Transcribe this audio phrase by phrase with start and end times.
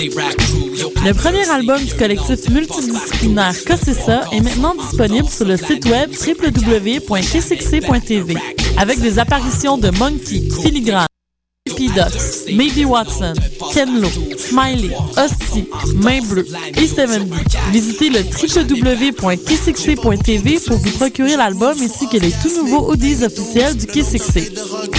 [0.00, 8.34] Le premier album du collectif multidisciplinaire Cossessa est maintenant disponible sur le site web www.kcxc.tv
[8.78, 11.04] avec des apparitions de Monkey, Filigrane,
[11.66, 13.34] P-Dots, Maybe Watson,
[13.74, 14.08] Ken Lo,
[14.38, 15.66] Smiley, Hostie,
[15.96, 16.46] Main Bleue
[16.76, 17.30] et 70.
[17.70, 23.86] Visitez le www.kissxc.tv pour vous procurer l'album ainsi que les tout nouveaux audios officiels du
[23.86, 24.50] Kissxc.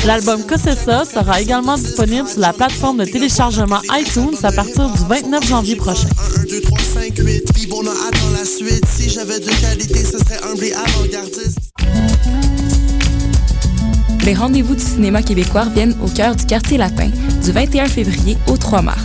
[0.04, 5.48] L'album Cossessa sera également disponible sur la plateforme de téléchargement iTunes à partir du 29
[5.48, 6.08] janvier prochain.
[6.40, 8.84] 1, 2, 3, 5, 8, puis bon, on attend la suite.
[8.90, 11.60] Si j'avais de qualité, ce serait un et avant-gardiste.
[14.26, 17.12] Les rendez-vous du cinéma québécois viennent au cœur du quartier latin
[17.44, 19.04] du 21 février au 3 mars.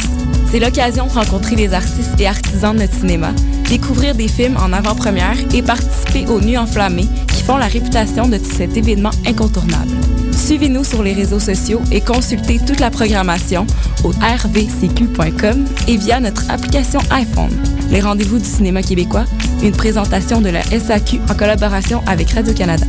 [0.51, 3.33] C'est l'occasion de rencontrer les artistes et artisans de notre cinéma,
[3.69, 8.39] découvrir des films en avant-première et participer aux Nuits enflammées qui font la réputation de
[8.39, 9.93] cet événement incontournable.
[10.37, 13.67] Suivez-nous sur les réseaux sociaux et consultez toute la programmation
[14.05, 17.51] au rvcq.com et via notre application iPhone.
[17.91, 19.25] Les rendez-vous du cinéma québécois,
[19.63, 22.87] une présentation de la SAQ en collaboration avec Radio-Canada.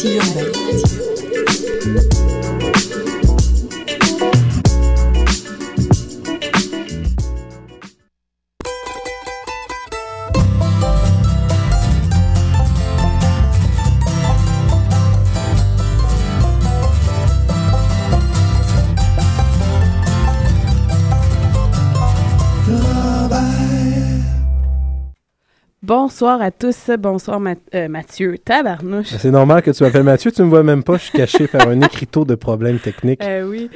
[0.00, 0.59] City urbaine.
[26.30, 26.90] Bonsoir à tous.
[26.96, 27.40] Bonsoir
[27.74, 28.38] euh, Mathieu.
[28.38, 29.08] Tabarnouche.
[29.18, 31.66] C'est normal que tu m'appelles Mathieu, tu me vois même pas, je suis caché par
[31.66, 33.20] un écriteau de problèmes techniques.
[33.24, 33.68] Euh, oui.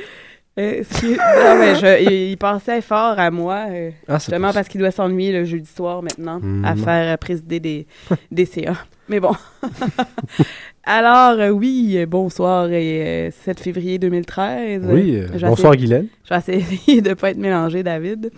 [0.60, 4.68] Euh, c'est- non, mais je- il, il pensait fort à moi, euh, Ah, justement parce
[4.68, 6.64] qu'il doit s'ennuyer le jeudi soir maintenant Hmm.
[6.64, 7.86] à faire présider des,
[8.30, 8.74] des CA.
[9.08, 9.32] Mais bon.
[10.84, 14.82] Alors, euh, oui, bonsoir, et, euh, 7 février 2013.
[14.88, 16.06] Oui, bonsoir Guylaine.
[16.24, 18.30] Je vais essayer de ne pas être mélangé, David.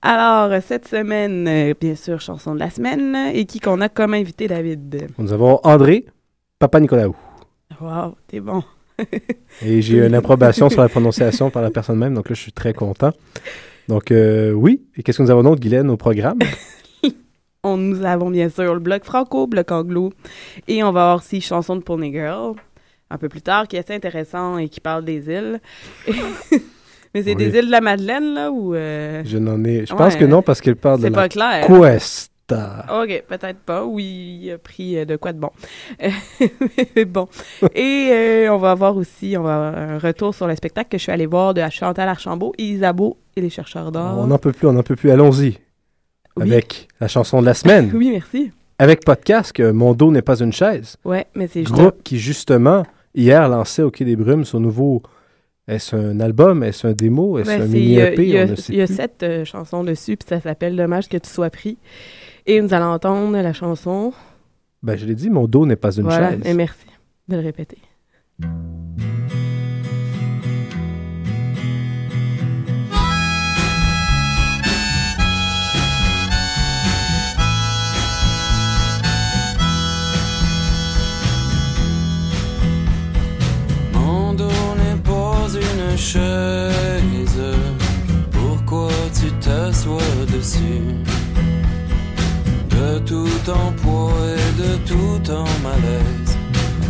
[0.00, 3.16] Alors, cette semaine, euh, bien sûr, chanson de la semaine.
[3.34, 5.08] Et qui qu'on a comme invité, David?
[5.18, 6.06] Nous avons André,
[6.58, 7.16] Papa Nicolaou.
[7.80, 8.62] Wow, t'es bon.
[9.62, 12.52] Et j'ai une approbation sur la prononciation par la personne même, donc là, je suis
[12.52, 13.12] très content.
[13.88, 14.82] Donc, euh, oui.
[14.96, 16.38] Et qu'est-ce que nous avons d'autre, Guylaine, au programme?
[17.64, 20.12] On, nous avons bien sûr le bloc franco, bloc anglo,
[20.68, 22.54] et on va avoir aussi chanson de Pony Girl,
[23.10, 25.60] un peu plus tard, qui est assez intéressant et qui parle des îles.
[27.14, 27.36] Mais c'est Oui.
[27.36, 28.74] des îles de la Madeleine, là, ou...
[28.74, 29.86] euh, Je n'en ai...
[29.86, 31.66] Je pense que non, parce qu'elle parle de la pas clair.
[31.66, 32.86] Cuesta.
[33.02, 33.84] OK, peut-être pas.
[33.84, 35.50] Oui, il a pris euh, de quoi de bon.
[36.96, 37.28] Mais bon.
[37.74, 40.98] Et euh, on va avoir aussi on va avoir un retour sur le spectacle que
[40.98, 44.16] je suis allée voir de Chantal Archambault, Isabeau et les chercheurs d'or.
[44.18, 45.10] On n'en peut plus, on n'en peut plus.
[45.10, 45.58] Allons-y.
[46.36, 46.42] Oui.
[46.42, 47.90] Avec la chanson de la semaine.
[47.94, 48.50] Oui, merci.
[48.78, 50.96] Avec podcast, que Mon dos n'est pas une chaise.
[51.04, 51.72] Ouais, mais c'est juste...
[51.72, 52.84] Groupe qui, justement,
[53.14, 55.02] hier lançait au Quai des Brumes son nouveau.
[55.68, 56.62] Est-ce un album?
[56.64, 57.38] Est-ce un démo?
[57.38, 58.38] Est-ce un c'est- il y mini a, EP il y
[58.80, 61.76] a- y sept euh, chansons dessus, puis ça s'appelle Dommage que tu sois pris.
[62.46, 64.12] Et nous allons entendre la chanson.
[64.82, 66.40] Ben, je l'ai dit, mon dos n'est pas une voilà, chaise.
[66.46, 66.86] et merci
[67.28, 67.78] de le répéter.
[85.98, 87.42] Chaise.
[88.30, 90.94] Pourquoi tu t'assois dessus?
[92.70, 96.32] De tout ton poids et de tout ton malaise,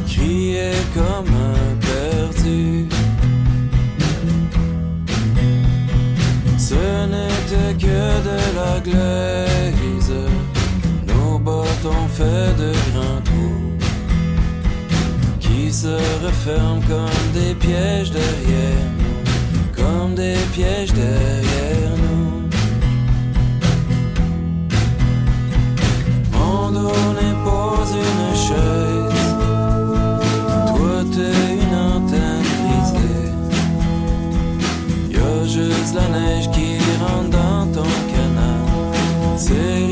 [0.06, 2.86] crier comme un perdu.
[6.58, 10.14] Ce n'était que de la glaise,
[11.06, 13.68] nos bottes ont fait de grands trous
[15.40, 18.97] qui se referment comme des pièges derrière
[19.98, 22.48] comme des pièges derrière nous.
[26.32, 29.28] Mon dos n'est pas une chaise,
[30.68, 33.30] toi t'es une antenne brisée.
[35.14, 36.68] Y'a juste la neige qui
[37.02, 38.62] rentre dans ton canal,
[39.36, 39.87] c'est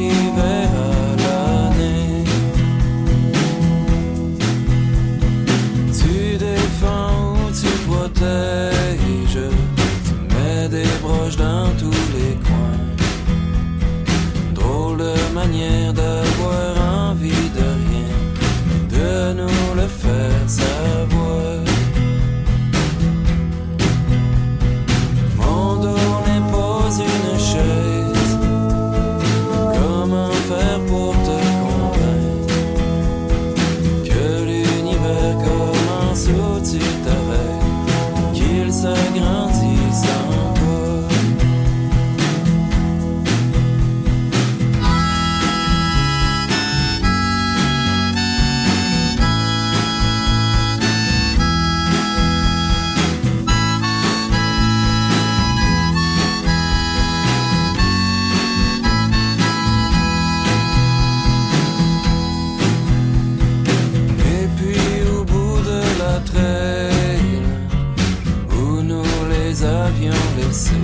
[70.36, 70.74] laisser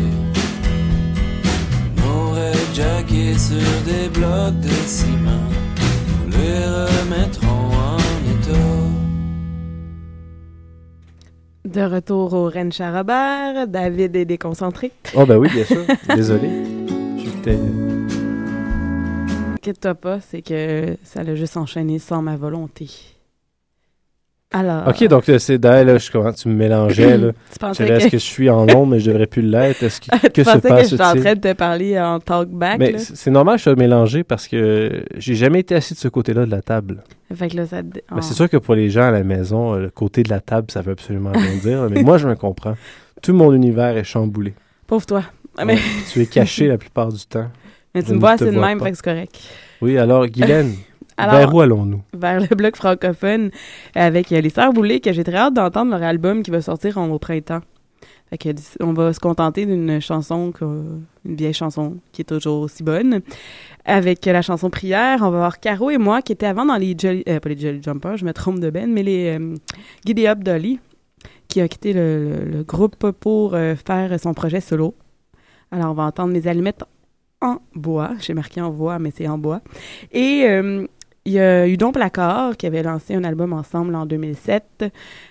[1.96, 5.48] nos rêves jackés sur des blocs de ciment.
[6.24, 7.98] Nous les remettrons en
[8.30, 8.78] état.
[11.64, 14.92] De retour au Rennes Charabert, David est déconcentré.
[15.14, 15.84] Oh, ben oui, bien sûr.
[16.14, 16.48] Désolé.
[17.16, 17.58] J'étais.
[19.54, 22.90] Inquiète-toi pas, c'est que ça l'a juste enchaîné sans ma volonté.
[24.52, 24.88] Alors.
[24.88, 27.28] Ok, donc euh, c'est d'ailleurs, je comment tu me mélangeais, là.
[27.32, 29.42] Tu Je pensais dirais, que, est-ce que je suis en onde, mais je devrais plus
[29.42, 29.82] l'être?
[29.82, 32.20] Est-ce que, tu que se pensais que passe j'étais en train de te parler en
[32.20, 32.78] talkback.
[32.78, 36.08] Mais c'est normal que je sois mélangé parce que j'ai jamais été assis de ce
[36.08, 37.02] côté-là de la table.
[37.34, 37.82] Fait que là, ça.
[37.82, 38.20] te- Mais oh.
[38.20, 40.70] c'est sûr que pour les gens à la maison, euh, le côté de la table,
[40.70, 41.88] ça veut absolument rien dire.
[41.90, 42.74] Mais moi, je me comprends.
[43.22, 44.52] Tout mon univers est chamboulé.
[44.86, 45.22] Pauvre toi.
[45.64, 45.80] Mais, Ouais,
[46.12, 47.46] tu es caché la plupart du temps.
[47.94, 48.84] mais je tu me vois de vois même, pas.
[48.86, 49.40] fait que c'est correct.
[49.80, 50.74] Oui, alors, Guylaine,
[51.16, 52.02] Alors, vers où allons-nous?
[52.14, 53.50] vers le bloc francophone
[53.94, 56.98] avec euh, les Sœurs Boulay, que j'ai très hâte d'entendre leur album qui va sortir
[56.98, 57.60] en, au printemps.
[58.30, 58.48] Fait que
[58.80, 63.20] on va se contenter d'une chanson, une vieille chanson qui est toujours aussi bonne.
[63.84, 66.94] Avec la chanson Prière, on va voir Caro et moi qui étaient avant dans les
[66.98, 69.54] Jolly, euh, pas les Jolly Jumpers, je me trompe de Ben, mais les euh,
[70.06, 70.78] Giddy Up Dolly,
[71.48, 74.94] qui a quitté le, le- le groupe pour euh, faire son projet solo.
[75.70, 76.84] Alors on va entendre mes allumettes
[77.42, 78.12] en bois.
[78.20, 79.60] J'ai marqué en voix, mais c'est en bois.
[80.10, 80.86] Et euh,
[81.24, 84.84] il y a Udon Placard qui avait lancé un album ensemble en 2007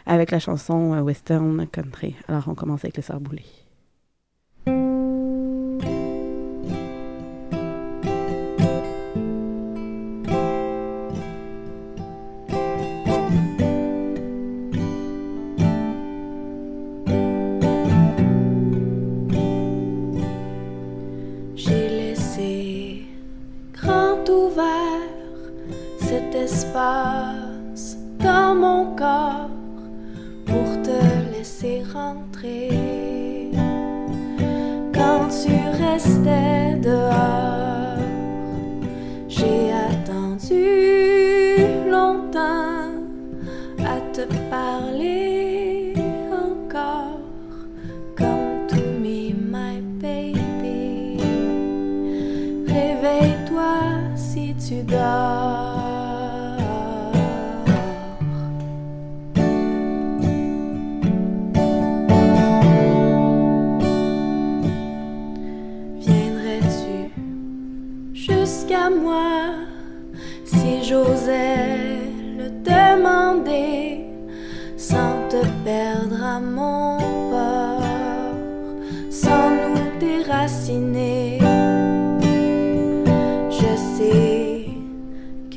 [0.05, 2.15] avec la chanson euh, Western Country.
[2.27, 3.19] Alors on commence avec les Sœurs.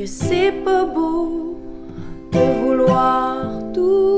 [0.06, 1.58] C'est pas beau
[2.32, 4.13] de vouloir tout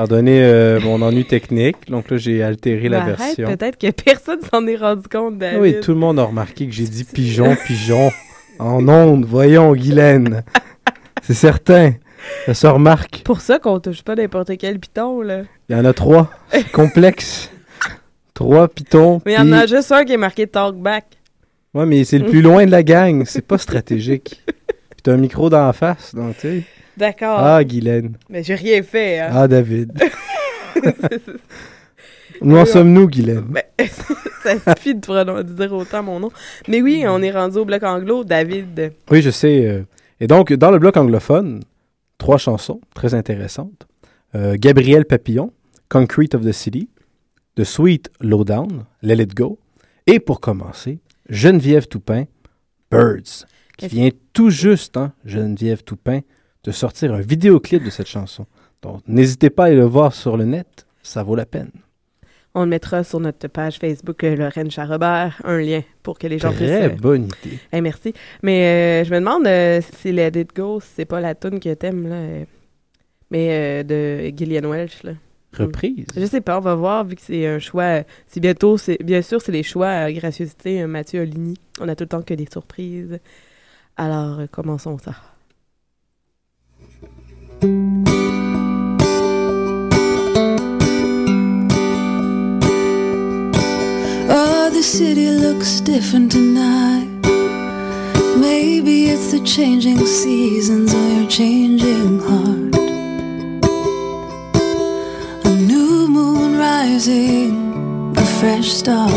[0.00, 1.76] Pardonnez euh, mon ennui technique.
[1.90, 3.48] Donc là, j'ai altéré la arrête, version.
[3.54, 5.60] peut-être que personne s'en est rendu compte, David.
[5.60, 8.10] Oui, tout le monde a remarqué que j'ai dit pigeon, pigeon.
[8.58, 10.42] En onde, voyons, Guylaine.
[11.20, 11.92] C'est certain.
[12.46, 13.20] Ça se remarque.
[13.26, 15.42] Pour ça qu'on touche pas n'importe quel piton, là.
[15.68, 16.30] Il y en a trois.
[16.50, 17.50] C'est complexe.
[18.32, 19.20] trois pitons.
[19.26, 21.04] Mais il y en a juste un qui est marqué Talkback.
[21.74, 23.24] Ouais, mais c'est le plus loin de la gang.
[23.26, 24.40] C'est pas stratégique.
[24.46, 26.64] Puis t'as un micro dans la face, donc tu sais.
[27.00, 27.38] D'accord.
[27.40, 28.18] Ah, Guylaine.
[28.28, 29.30] Mais j'ai rien fait, hein.
[29.32, 29.90] Ah, David.
[32.42, 33.46] Où en sommes-nous, Guylaine?
[33.48, 33.62] Ben,
[34.42, 36.30] ça suffit de, dire autant mon nom.
[36.68, 38.92] Mais oui, on est rendu au bloc anglo, David.
[39.10, 39.66] Oui, je sais.
[39.66, 39.82] euh,
[40.20, 41.60] Et donc, dans le bloc anglophone,
[42.18, 43.86] trois chansons très intéressantes.
[44.34, 45.54] Euh, Gabriel Papillon,
[45.88, 46.90] Concrete of the City,
[47.56, 49.58] The Sweet Lowdown, Let It Go.
[50.06, 50.98] Et pour commencer,
[51.30, 52.24] Geneviève Toupin,
[52.90, 53.46] Birds,
[53.78, 56.20] qui vient tout juste, hein, Geneviève Toupin,
[56.64, 58.46] de sortir un vidéoclip de cette chanson.
[58.82, 61.70] Donc, n'hésitez pas à aller le voir sur le net, ça vaut la peine.
[62.54, 66.38] On le mettra sur notre page Facebook euh, Lorraine Charrobert, un lien pour que les
[66.38, 66.68] gens puissent.
[66.68, 67.58] Très euh, bonne idée.
[67.72, 68.12] hey, merci.
[68.42, 69.46] Mais euh, je me demande
[70.00, 72.44] si Let It Go, c'est pas la tune que t'aimes, là.
[73.30, 75.12] mais euh, de Gillian Welch, là.
[75.52, 76.06] Reprise.
[76.16, 78.02] Je sais pas, on va voir, vu que c'est un choix.
[78.28, 81.56] C'est bientôt, c'est bien sûr, c'est les choix à gracieuseté euh, Mathieu Oligny.
[81.80, 83.18] On a tout le temps que des surprises.
[83.96, 85.14] Alors, commençons ça.
[87.62, 87.66] Oh,
[94.72, 97.06] the city looks different tonight.
[98.38, 102.76] Maybe it's the changing seasons or your changing heart.
[105.44, 109.12] A new moon rising, a fresh start.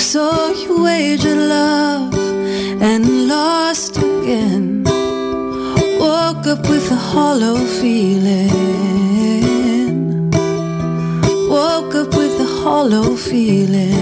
[0.00, 2.12] So you wagered love
[2.82, 4.71] and lost again.
[6.44, 8.50] Woke up with a hollow feeling.
[11.48, 13.92] Woke up with a hollow feeling.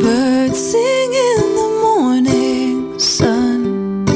[0.00, 4.06] Birds sing in the morning sun,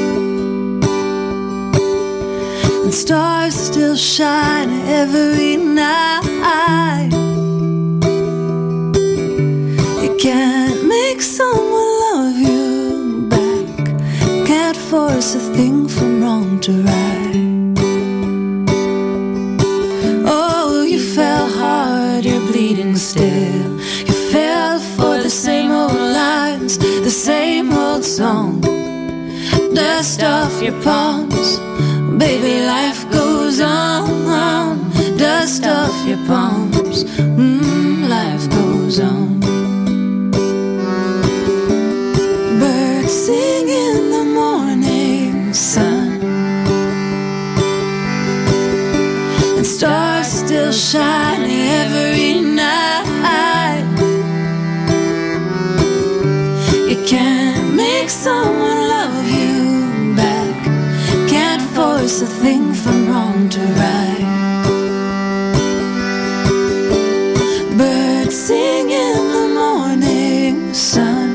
[2.83, 6.86] and stars still shine every night.
[15.27, 17.35] Can't a thing from wrong to right.
[20.25, 23.79] Oh, you fell hard, you're bleeding still.
[24.07, 28.61] You fell for the same old lines, the same old song.
[29.73, 31.59] Dust off your palms,
[32.17, 34.77] baby, life goes on.
[35.17, 37.03] Dust off your palms,
[62.07, 64.23] force a thing from wrong to right.
[67.77, 71.31] Birds sing in the morning sun,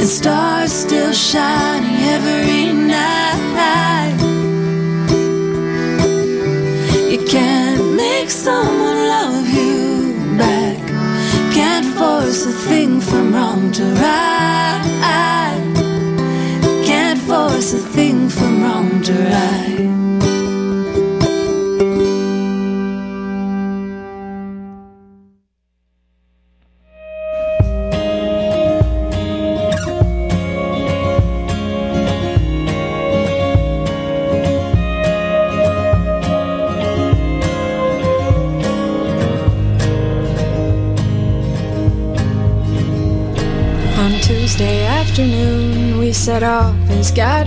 [0.00, 4.18] and stars still shining every night.
[7.12, 10.78] You can't make someone love you back.
[11.54, 14.97] Can't force a thing from wrong to right.
[17.58, 19.57] Can't a thing from wrong to right.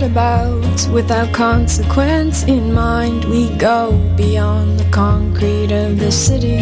[0.02, 0.88] Gadabouts.
[0.88, 6.56] Without consequence in mind, we go beyond the concrete of the city.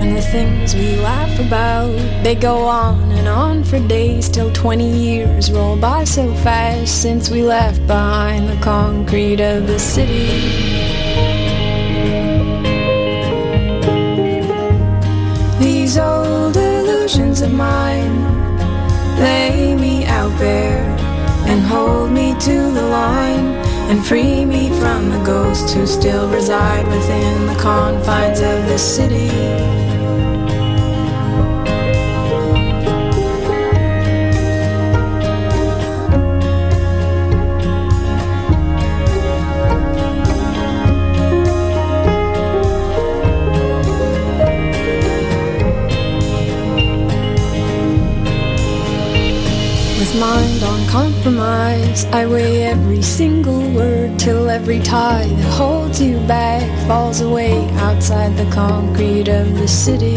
[0.00, 4.84] And the things we laugh about, they go on and on for days till 20
[4.84, 10.26] years roll by so fast since we left behind the concrete of the city.
[15.60, 18.35] These old illusions of mine
[19.18, 20.84] lay me out bare
[21.46, 23.46] and hold me to the line
[23.88, 29.85] and free me from the ghosts who still reside within the confines of this city.
[52.12, 58.36] I weigh every single word till every tie that holds you back falls away outside
[58.36, 60.16] the concrete of the city.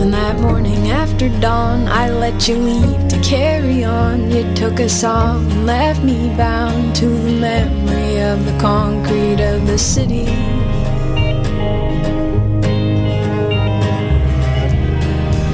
[0.00, 4.30] And that morning after dawn, I let you leave to carry on.
[4.30, 9.66] You took a song and left me bound to the memory of the concrete of
[9.66, 10.26] the city.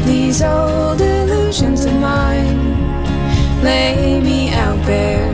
[0.06, 1.15] These old
[1.46, 2.58] illusions of mine
[3.62, 5.30] lay me out bare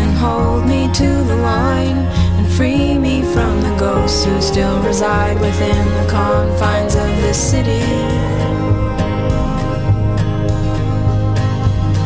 [0.00, 1.98] and hold me to the line
[2.38, 7.84] and free me from the ghosts who still reside within the confines of this city.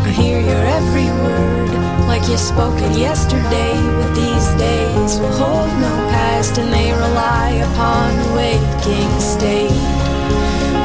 [0.02, 1.70] I hear your every word
[2.08, 7.50] like you spoke it yesterday, but these days will hold no past and they rely
[7.70, 9.70] upon the waking state.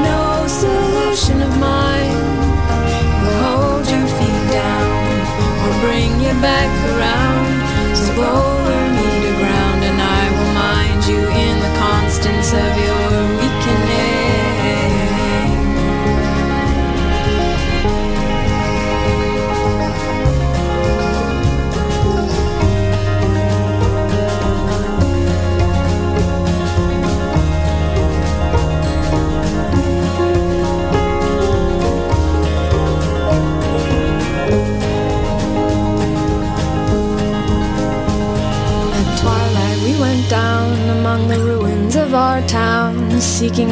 [0.05, 2.10] No solution of mine
[5.81, 7.97] bring you back around.
[7.97, 13.40] So lower me to ground and I will mind you in the constants of your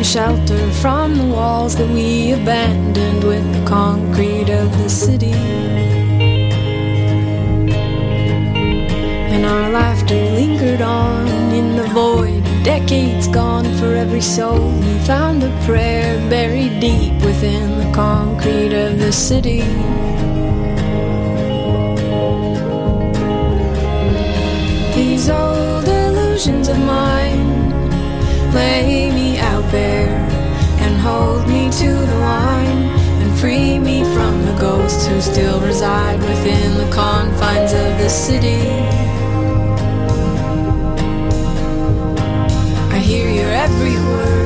[0.10, 5.40] shelter from the walls that we abandoned with the concrete of the city.
[9.34, 14.72] And our laughter lingered on in the void, decades gone for every soul.
[14.80, 19.62] We found a prayer buried deep within the concrete of the city.
[24.96, 27.49] These old illusions of mine
[28.54, 30.18] lay me out bare
[30.84, 32.84] and hold me to the line
[33.22, 38.62] and free me from the ghosts who still reside within the confines of the city.
[42.96, 44.40] I hear your every word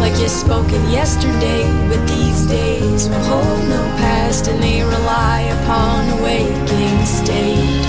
[0.00, 5.40] like you spoke it yesterday, but these days will hold no past and they rely
[5.58, 7.84] upon a waking state.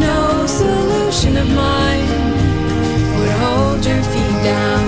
[0.00, 2.08] No solution of mine
[3.18, 4.84] would hold your feet down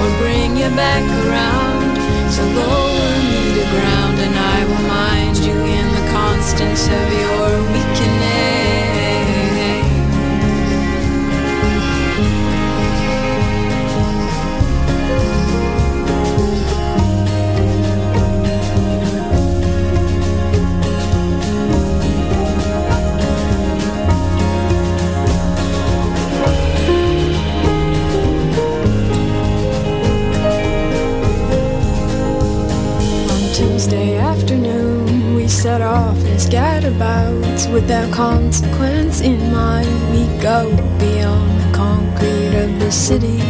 [0.00, 1.94] or bring you back around.
[2.34, 7.50] So lower me to ground and I will mind you in the constants of your
[7.72, 8.61] weakening.
[36.54, 39.88] As without consequence in mind.
[40.12, 43.40] We go beyond the concrete of the city.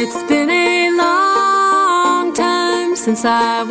[0.00, 3.62] It's been a long time since I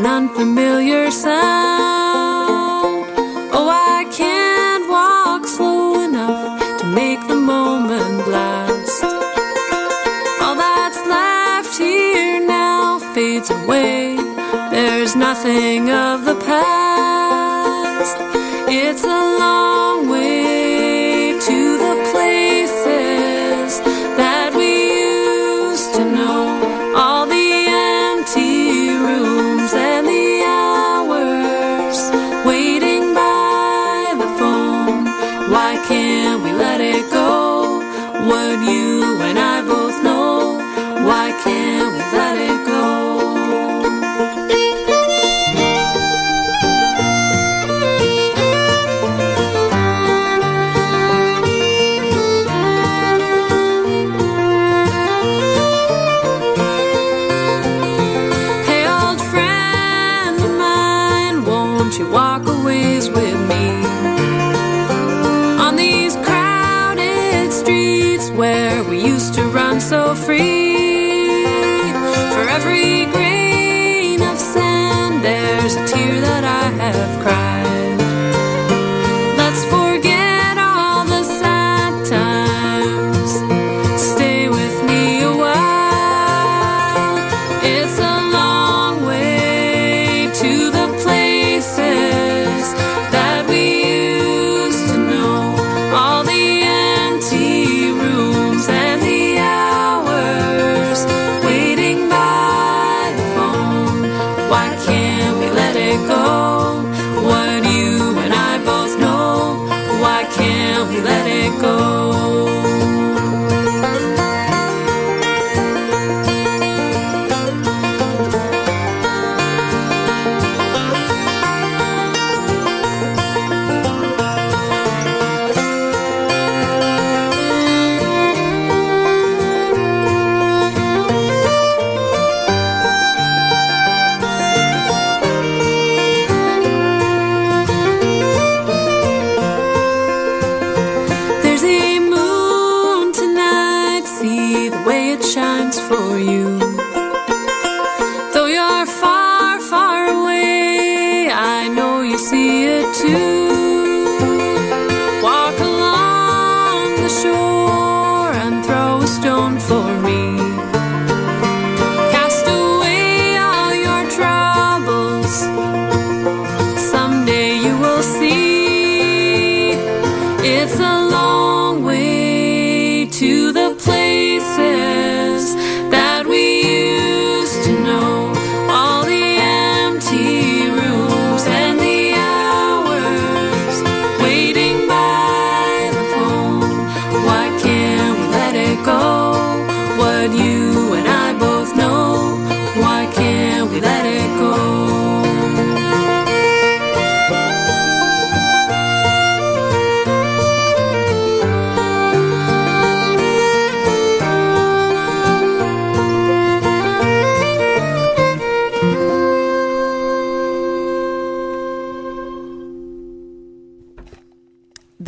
[0.00, 0.49] an unfamiliar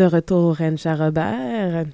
[0.02, 1.84] De retour au Ranch à Robert.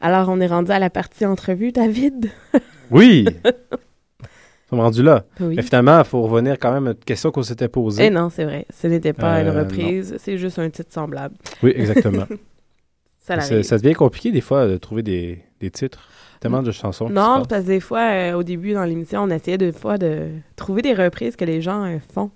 [0.00, 2.30] Alors, on est rendu à la partie entrevue, David.
[2.90, 3.26] Oui!
[3.26, 4.28] Nous
[4.70, 5.26] sommes rendus là.
[5.38, 5.52] Oui.
[5.56, 8.06] Mais finalement, il faut revenir quand même à une question qu'on s'était posée.
[8.06, 8.64] Eh non, c'est vrai.
[8.74, 11.34] Ce n'était pas une Euh, reprise, c'est juste un titre semblable.
[11.62, 12.24] Oui, exactement.
[13.18, 16.08] Ça ça, devient compliqué des fois de trouver des, des titres.
[16.40, 17.10] Tellement de chansons.
[17.10, 20.28] Non, parce que des fois, euh, au début, dans l'émission, on essayait des fois de
[20.56, 22.30] trouver des reprises que les gens euh, font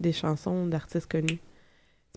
[0.00, 1.38] des chansons d'artistes connus.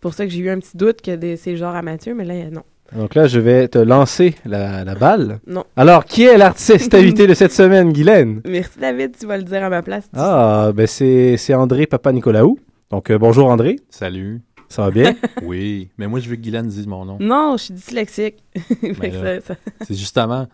[0.08, 2.24] C'est pour ça que j'ai eu un petit doute que des- c'est genre amateur, mais
[2.24, 2.62] là, euh, non.
[2.96, 5.40] Donc là, je vais te lancer la, la balle.
[5.46, 5.66] Non.
[5.76, 8.40] Alors, qui est l'artiste invité de cette semaine, Guylaine?
[8.48, 10.10] Merci, David, tu vas le dire à ma place.
[10.16, 12.58] Ah, ben c'est c'est André Papa Nicolaou.
[12.90, 13.76] Donc, euh, bonjour André.
[13.90, 14.40] Salut.
[14.70, 15.14] Ça va bien?
[15.44, 17.18] Oui, mais moi, je veux que Guylaine dise mon nom.
[17.20, 18.36] Non, je suis dyslexique.
[18.56, 20.48] Fait Mais que là, ça- ça- C'est justement.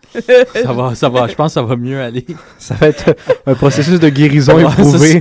[0.54, 2.26] ça va, ça va, je pense que ça va mieux aller.
[2.58, 3.14] Ça va être
[3.46, 5.20] un processus de guérison éprouvé.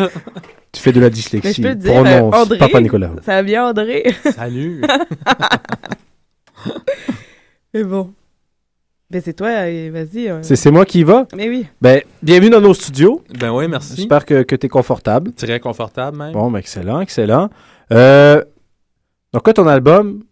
[0.73, 1.61] Tu fais de la Mais je dyslexie.
[1.61, 3.15] peux te dire, Prononce euh, André, Papa Nicolaou.
[3.23, 4.13] ça va bien, André?
[4.35, 4.81] Salut.
[7.73, 8.13] Mais bon.
[9.09, 10.29] Ben, c'est toi, euh, vas-y.
[10.29, 10.39] euh.
[10.41, 11.27] C'est c'est moi qui y va?
[11.35, 11.67] Mais oui.
[11.81, 13.21] Ben, bienvenue dans nos studios.
[13.39, 13.95] Ben oui, merci.
[13.95, 15.31] J'espère que, que tu es confortable.
[15.33, 16.33] Très confortable, même.
[16.33, 17.49] Bon, ben excellent, excellent.
[17.91, 18.43] Euh,
[19.33, 20.23] donc là, ton album,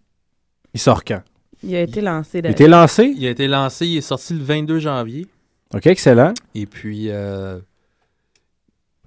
[0.74, 1.22] il sort quand?
[1.64, 2.40] Il a été lancé.
[2.40, 3.14] Il a été lancé?
[3.16, 5.28] Il a été lancé, il est sorti le 22 janvier.
[5.76, 6.34] OK, excellent.
[6.56, 7.60] Et puis, euh,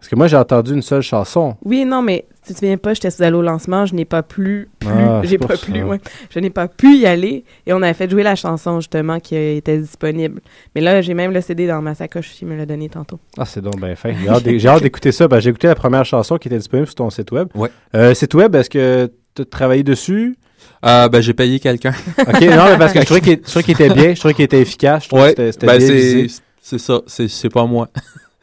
[0.05, 1.57] Parce que moi, j'ai entendu une seule chanson.
[1.65, 4.23] Oui, non, mais tu te souviens pas, j'étais sous allée au lancement, je n'ai pas
[4.23, 5.65] pu, plus, Ah, j'ai pas ça.
[5.65, 5.99] pu, ouais.
[6.29, 9.35] je n'ai pas pu y aller, et on avait fait jouer la chanson, justement, qui
[9.35, 10.43] était disponible.
[10.75, 13.19] Mais là, j'ai même le CD dans ma sacoche, il me l'a donné tantôt.
[13.39, 14.15] Ah, c'est donc bien fait.
[14.59, 15.27] J'ai hâte d'écouter ça.
[15.27, 17.49] Ben, j'ai écouté la première chanson qui était disponible sur ton site web.
[17.55, 17.71] Ouais.
[17.95, 20.37] Euh, site web, est-ce que tu as travaillé dessus?
[20.85, 21.95] euh, ben, j'ai payé quelqu'un.
[22.21, 24.35] OK, non, mais parce que je trouvais qu'il je trouvais qu'il était bien, je trouvais
[24.35, 26.27] qu'il était efficace, je trouvais Ouais, que c'était- ben, bien
[26.61, 27.89] c'est, ça, c'est, c'est pas moi.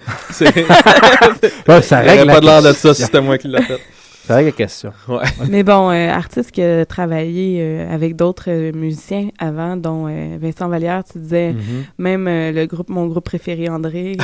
[0.31, 0.45] c'est,
[1.67, 3.61] Ouais, ça il règle la pas de l'air de ça si c'était moi qui l'a
[3.61, 3.79] fait.
[4.23, 4.93] Ça règle la question.
[5.07, 5.23] Ouais.
[5.49, 10.37] Mais bon, euh, artiste qui a travaillé euh, avec d'autres euh, musiciens avant, dont euh,
[10.39, 11.83] Vincent Vallière, tu disais, Mhm.
[11.97, 14.15] même euh, le groupe, mon groupe préféré, André.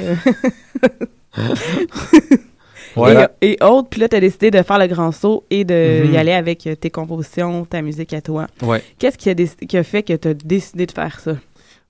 [1.37, 3.89] euh, et, et autres.
[3.89, 6.13] Puis là, tu as décidé de faire le grand saut et de Mhm.
[6.13, 8.47] y aller avec tes compositions, ta musique à toi.
[8.61, 8.83] Ouais.
[8.99, 11.33] Qu'est-ce qui a, déc- qui a fait que tu as décidé de faire ça?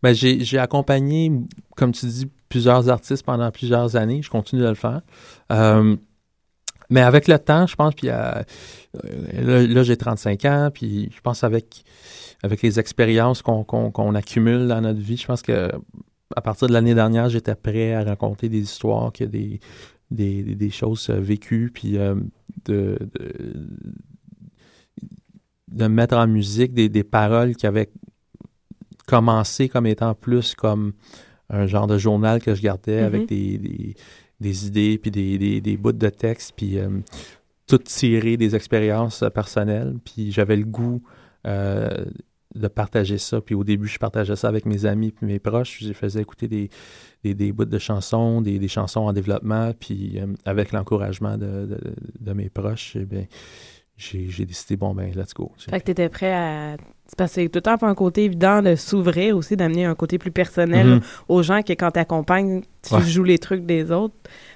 [0.02, 1.32] Ben, j'ai, j'ai accompagné,
[1.76, 4.22] comme tu dis, plusieurs artistes pendant plusieurs années.
[4.22, 5.02] Je continue de le faire.
[5.52, 5.96] Euh,
[6.90, 8.42] mais avec le temps, je pense, puis euh,
[9.34, 11.84] là, j'ai 35 ans, puis je pense avec,
[12.44, 15.70] avec les expériences qu'on, accumule dans notre vie, je pense que
[16.36, 19.60] à partir de l'année dernière, j'étais prêt à raconter des histoires, que des,
[20.12, 22.18] des, des- choses euh, vécues, puis de,
[22.66, 22.98] de,
[25.70, 27.90] de mettre en musique des, des paroles qui avaient
[29.08, 30.94] commencé comme étant plus comme
[31.50, 33.06] un genre de journal que je gardais Mhm.
[33.06, 33.96] avec des, des,
[34.40, 36.90] des idées, puis des, des, des bouts de texte, puis euh,
[37.68, 39.96] tout tiré des expériences euh, personnelles.
[40.06, 41.02] Puis j'avais le goût
[41.46, 42.06] euh,
[42.56, 43.40] de partager ça.
[43.42, 45.80] Puis au début, je partageais ça avec mes amis puis mes proches.
[45.84, 46.70] Je faisais écouter des,
[47.24, 49.72] des, des bouts de chansons, des, des chansons en développement.
[49.80, 51.80] Puis euh, avec l'encouragement de, de,
[52.20, 53.26] de mes proches, eh bien,
[53.98, 55.52] j'ai j'ai décidé, bon, ben, let's go.
[55.70, 56.78] Fait que t'étais prêt à...
[57.08, 59.96] C'est parce que tout le temps pas un côté évident de s'ouvrir aussi, d'amener un
[59.96, 61.02] côté plus personnel Mhm.
[61.30, 63.02] aux gens que quand t'accompagnes, tu Ouais.
[63.02, 64.14] joues les trucs des autres.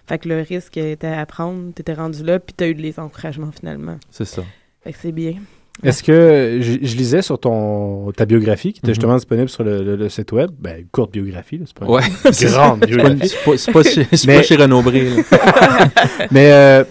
[0.08, 3.52] Fait que le risque était à prendre, t'étais rendu là, puis t'as eu les encouragements
[3.58, 3.98] finalement.
[4.12, 4.44] C'est ça.
[4.84, 5.36] Fait que c'est bien.
[5.82, 8.94] Est-ce que je, je lisais sur ton ta biographie qui était Mhm.
[8.96, 11.86] justement disponible sur le, le- le site web, ben une courte biographie, là, c'est pas
[11.86, 12.02] Ouais.
[12.06, 13.28] une grande C'est pas, biographie.
[13.30, 15.24] c'est pas- c'est pas chez, Mais- pas chez Renaud Bré, là.
[16.32, 16.84] Mais euh,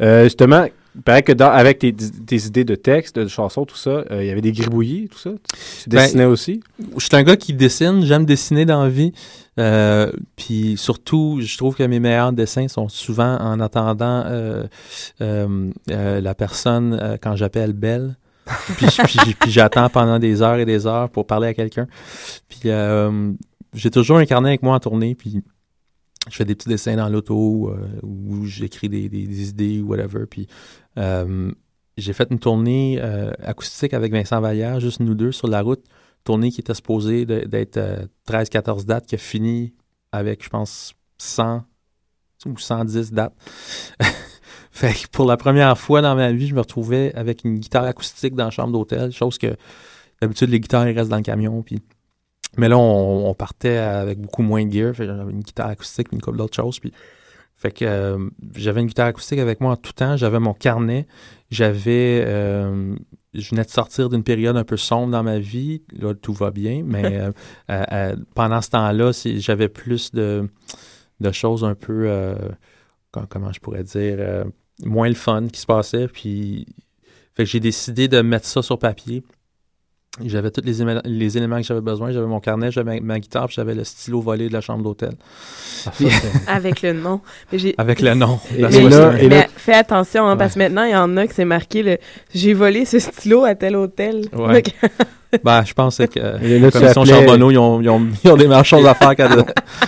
[0.00, 3.76] euh, justement, il paraît que dans, avec tes, tes idées de texte, de chansons, tout
[3.76, 5.30] ça, euh, il y avait des gribouillis, tout ça?
[5.30, 6.60] Tu, tu Ben, dessinais aussi?
[6.98, 9.12] Je suis un gars qui dessine, j'aime dessiner dans la vie.
[9.58, 14.66] Euh, puis surtout, je trouve que mes meilleurs dessins sont souvent en attendant euh,
[15.18, 18.16] la personne quand j'appelle Belle.
[18.76, 21.86] puis puis- puis j'attends pendant des heures et des heures pour parler à quelqu'un.
[22.48, 23.30] Puis euh,
[23.72, 25.42] j'ai toujours un carnet avec moi en tournée, puis
[26.30, 30.26] je fais des petits dessins dans l'auto euh, où j'écris des, idées ou whatever.
[30.26, 30.46] Puis
[30.98, 31.52] euh,
[31.96, 35.84] j'ai fait une tournée euh, acoustique avec Vincent Vallière, juste nous deux sur la route
[36.24, 39.74] tournée qui était supposée d'être euh, 13-14 dates, qui a fini
[40.12, 41.62] avec, je pense, 100
[42.46, 43.34] ou 110 dates.
[44.70, 47.84] fait que pour la première fois dans ma vie, je me retrouvais avec une guitare
[47.84, 49.56] acoustique dans la chambre d'hôtel, chose que
[50.20, 51.62] d'habitude, les guitares, restent dans le camion.
[51.62, 51.80] Puis...
[52.58, 54.92] Mais là, on, on partait avec beaucoup moins de gear.
[54.94, 56.78] J'avais une guitare acoustique, une couple d'autres choses.
[56.78, 56.92] Puis...
[57.56, 60.16] Fait que euh, j'avais une guitare acoustique avec moi en tout temps.
[60.16, 61.06] J'avais mon carnet.
[61.50, 62.24] J'avais.
[62.26, 62.96] euh,
[63.34, 65.82] je venais de sortir d'une période un peu sombre dans ma vie.
[65.92, 66.82] Là, tout va bien.
[66.84, 67.20] Mais
[67.70, 70.48] euh, pendant ce temps-là, j'avais plus de,
[71.20, 72.34] de choses un peu.
[73.12, 74.44] com- comment je pourrais dire
[74.84, 76.08] moins le fun qui se passait.
[76.08, 76.66] Puis.
[77.34, 79.22] Fait que j'ai décidé de mettre ça sur papier.
[80.22, 80.74] J'avais tous les,
[81.06, 82.12] les éléments que j'avais besoin.
[82.12, 84.84] J'avais mon carnet, j'avais ma, ma guitare, puis j'avais le stylo volé de la chambre
[84.84, 85.14] d'hôtel.
[85.96, 86.06] Puis-
[86.46, 87.20] Avec le nom.
[87.50, 88.38] Mais Avec le nom.
[88.54, 90.36] Et- là- et là- Mais fais attention, hein, Ouais.
[90.38, 91.96] parce que maintenant, il y en a que c'est marqué le
[92.34, 94.26] J'ai volé ce stylo à tel hôtel.
[94.36, 94.62] Ouais.
[95.42, 98.30] Ben, je pensais que Et là, tu commission appelais- Charbonneau, ils ont, ils ont, ils
[98.30, 99.42] ont des meilleures choses à faire qu'à de-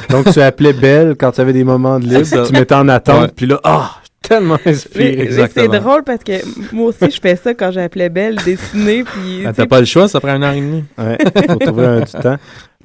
[0.09, 3.21] Donc, tu appelais Belle quand tu avais des moments de libre, tu mettais en attente,
[3.21, 3.29] Ouais.
[3.37, 3.91] puis là, ah,
[4.29, 5.21] tellement inspiré.
[5.21, 5.73] exactement.
[5.73, 9.05] C'est drôle parce que moi aussi, je fais ça quand j'appelais Belle, dessiner.
[9.05, 10.85] Puis, Ben, tu T'as pas le choix, ça prend une heure et demie.
[10.99, 11.19] Ouais,
[11.49, 12.37] faut trouver un, du temps.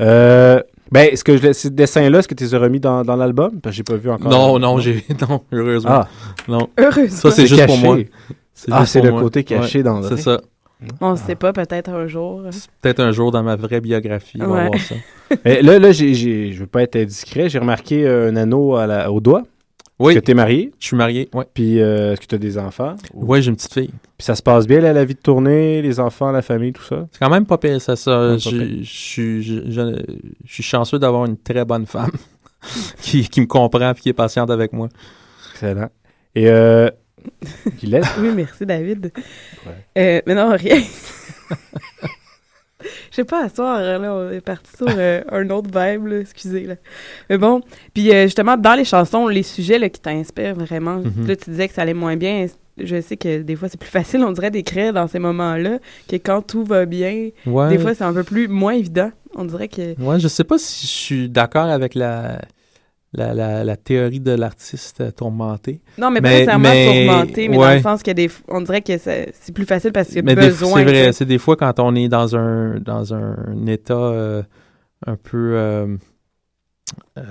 [0.01, 0.61] Euh,
[0.91, 3.59] ben, est-ce que je, ces dessins-là, est-ce que tu les as remis dans, dans l'album?
[3.61, 4.31] Parce que j'ai pas vu encore.
[4.31, 5.03] Non, non, j'ai.
[5.29, 5.89] Non, heureusement.
[5.91, 6.07] Ah,
[6.47, 6.69] Non.
[6.77, 7.07] heureusement.
[7.09, 7.85] Ça, c'est juste pour caché.
[7.87, 7.97] moi.
[8.71, 9.21] Ah, c'est pour le moi.
[9.21, 10.15] côté caché Ouais, d'André.
[10.15, 10.41] C'est ça.
[11.01, 12.41] On ne sait pas, peut-être un jour.
[12.81, 14.95] Peut-être un jour dans ma vraie biographie, on va voir ça.
[15.61, 19.11] Là, là j'ai, j'ai- je veux pas être indiscret, j'ai remarqué un anneau à la-
[19.11, 19.43] au doigt.
[19.99, 21.29] Oui, Que tu es marié, je suis marié.
[21.33, 21.45] Ouais.
[21.53, 22.95] puis euh, est-ce que tu as des enfants?
[23.13, 23.91] Ouais, j'ai une petite fille.
[24.17, 26.83] Puis ça se passe bien, là, la vie de tournée, les enfants, la famille, tout
[26.83, 27.07] ça?
[27.11, 27.95] C'est quand même pas pire, ça.
[27.95, 32.11] Je suis je chanceux d'avoir une très bonne femme
[33.01, 34.87] qui, qui me comprend et qui est patiente avec moi.
[35.53, 35.89] Excellent.
[36.33, 36.89] Et euh,
[37.79, 38.03] Guylaine?
[38.19, 39.11] Oui, merci, David.
[39.65, 39.73] Ouais.
[39.97, 40.81] Euh, mais non, rien.
[43.11, 46.19] Je sais pas, à soir, là, on est parti sur euh, un autre vibe, là,
[46.19, 46.63] excusez.
[46.65, 46.75] Là.
[47.30, 47.61] Mais bon,
[47.93, 51.27] puis euh, justement, dans les chansons, les sujets là, qui t'inspirent vraiment, Mhm.
[51.27, 52.45] là, tu disais que ça allait moins bien.
[52.82, 56.15] Je sais que des fois, c'est plus facile, on dirait, d'écrire dans ces moments-là, que
[56.15, 57.67] quand tout va bien, Ouais.
[57.69, 59.11] des fois, c'est un peu plus moins évident.
[59.36, 59.99] On dirait que...
[60.01, 62.39] Ouais, je sais pas si je suis d'accord avec la,
[63.14, 65.82] la, la, la théorie de l'artiste euh, tourmenté.
[65.97, 68.82] Non, mais, Mais- pas nécessairement mais- tourmenté, mais dans le sens que des, on dirait
[68.82, 70.78] que c'est plus facile parce qu'il y a Mais besoin.
[70.78, 74.43] c'est vrai, que- c'est des fois quand on est dans un dans un état euh,
[75.07, 75.97] un peu euh,
[77.18, 77.22] euh,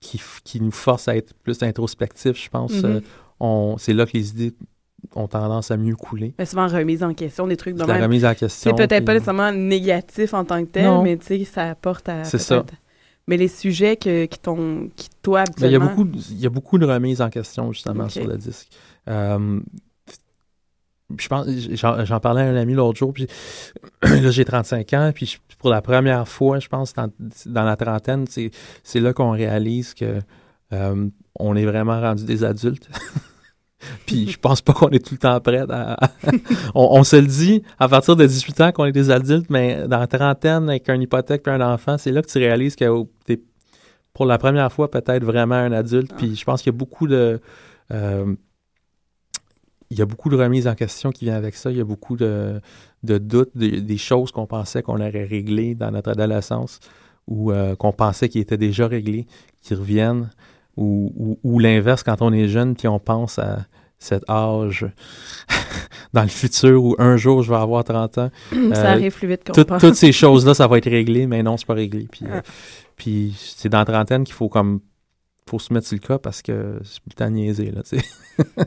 [0.00, 2.72] qui, qui nous force à être plus introspectif, je pense.
[3.40, 4.52] On, c'est là que les idées
[5.14, 6.34] ont tendance à mieux couler.
[6.38, 8.74] Mais souvent remise en question, des trucs de C'est la remise en C'est question.
[8.74, 11.02] peut-être pas nécessairement négatif en tant que tel, Non.
[11.02, 12.24] mais tu sais, ça apporte à.
[12.24, 12.64] C'est ça.
[13.26, 14.90] Mais les sujets que, qui t'ont.
[14.96, 17.72] qui toi, Mais il y a beaucoup, il y a beaucoup de remises en question
[17.72, 18.68] justement sur le disque.
[19.08, 19.60] Euh,
[21.18, 21.46] je pense,
[22.06, 23.26] j'en, parlais à un ami l'autre jour, puis
[24.02, 27.10] là j'ai 35 ans, puis je- pour la première fois, je pense dans,
[27.46, 28.50] dans la trentaine, c'est,
[28.82, 30.18] c'est là qu'on réalise que
[30.72, 31.08] euh,
[31.38, 32.88] on est vraiment rendu des adultes.
[34.06, 35.96] puis je pense pas qu'on est tout le temps prêt à,
[36.74, 39.86] on, on se le dit à partir de 18 ans qu'on est des adultes, mais
[39.88, 42.84] dans la trentaine avec une hypothèque puis un enfant, c'est là que tu réalises que
[42.86, 43.40] oh, t'es
[44.12, 46.10] pour la première fois, peut-être vraiment un adulte.
[46.12, 46.16] Ah.
[46.18, 47.40] Puis je pense qu'il y a beaucoup de.
[47.90, 48.34] euh,
[49.90, 51.70] il y a beaucoup de remises en question qui viennent avec ça.
[51.70, 52.60] Il y a beaucoup de,
[53.02, 56.80] de doutes, de- des choses qu'on pensait qu'on aurait réglées dans notre adolescence
[57.26, 59.26] ou euh, qu'on pensait qu'ils étaient déjà réglés,
[59.60, 60.30] qui reviennent.
[60.76, 63.66] Ou, ou, ou l'inverse, quand on est jeune, puis on pense à
[63.98, 64.86] cet âge
[66.12, 68.30] dans le futur où un jour je vais avoir 30 ans.
[68.50, 69.80] Ça Euh, arrive plus vite qu'on tout- pense.
[69.80, 72.06] Toutes ces choses-là, ça va être réglé, mais non, c'est pas réglé.
[72.10, 72.42] Puis, euh, Ah.
[72.96, 74.80] puis c'est dans la trentaine qu'il faut comme
[75.48, 77.82] faut se mettre sur le cas parce que c'est plus le temps de niaiser, là.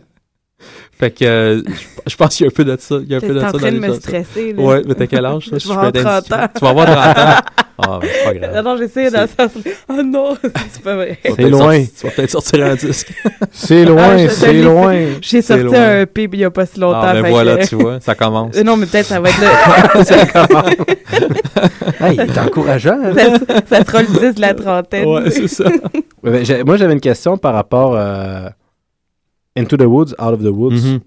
[0.99, 2.95] fait que euh, je, je pense qu'il y a un peu de ça.
[3.03, 4.61] Il y a un peu de en ça train dans de les me stresser, là.
[4.63, 5.49] Ouais, mais t'as quel âge?
[5.53, 6.35] Je vais avoir peux 30 t'indiquer.
[6.35, 6.47] ans.
[6.55, 7.41] Tu vas avoir 30 ans?
[7.79, 8.51] Ah, ben, c'est pas grave.
[8.55, 9.51] Non, non, j'essaie dans le sens.
[9.87, 10.35] Oh non,
[10.71, 11.19] c'est pas vrai.
[11.23, 11.73] C'est loin.
[11.77, 13.13] sorti- Tu vas peut-être sortir un disque.
[13.51, 14.95] C'est loin, Ah, c'est loin.
[15.21, 15.79] J'ai sorti loin.
[15.79, 16.99] un EP il y a pas si longtemps.
[17.03, 18.55] Ah, ben voilà, que- tu vois, ça commence.
[18.57, 19.39] Euh, Non, mais peut-être ça va être
[19.95, 20.03] le.
[20.03, 20.71] Ça commence.
[22.01, 22.97] Hey, il est encourageant.
[23.03, 23.13] hein?
[23.15, 25.05] ça, ça sera le 10 de la trentaine.
[25.07, 25.65] Ouais, c'est ça.
[26.23, 28.51] Ouais, ben, moi, j'avais une question par rapport à
[29.57, 30.83] Into the Woods, Out of the Woods.
[30.83, 30.99] Mhm.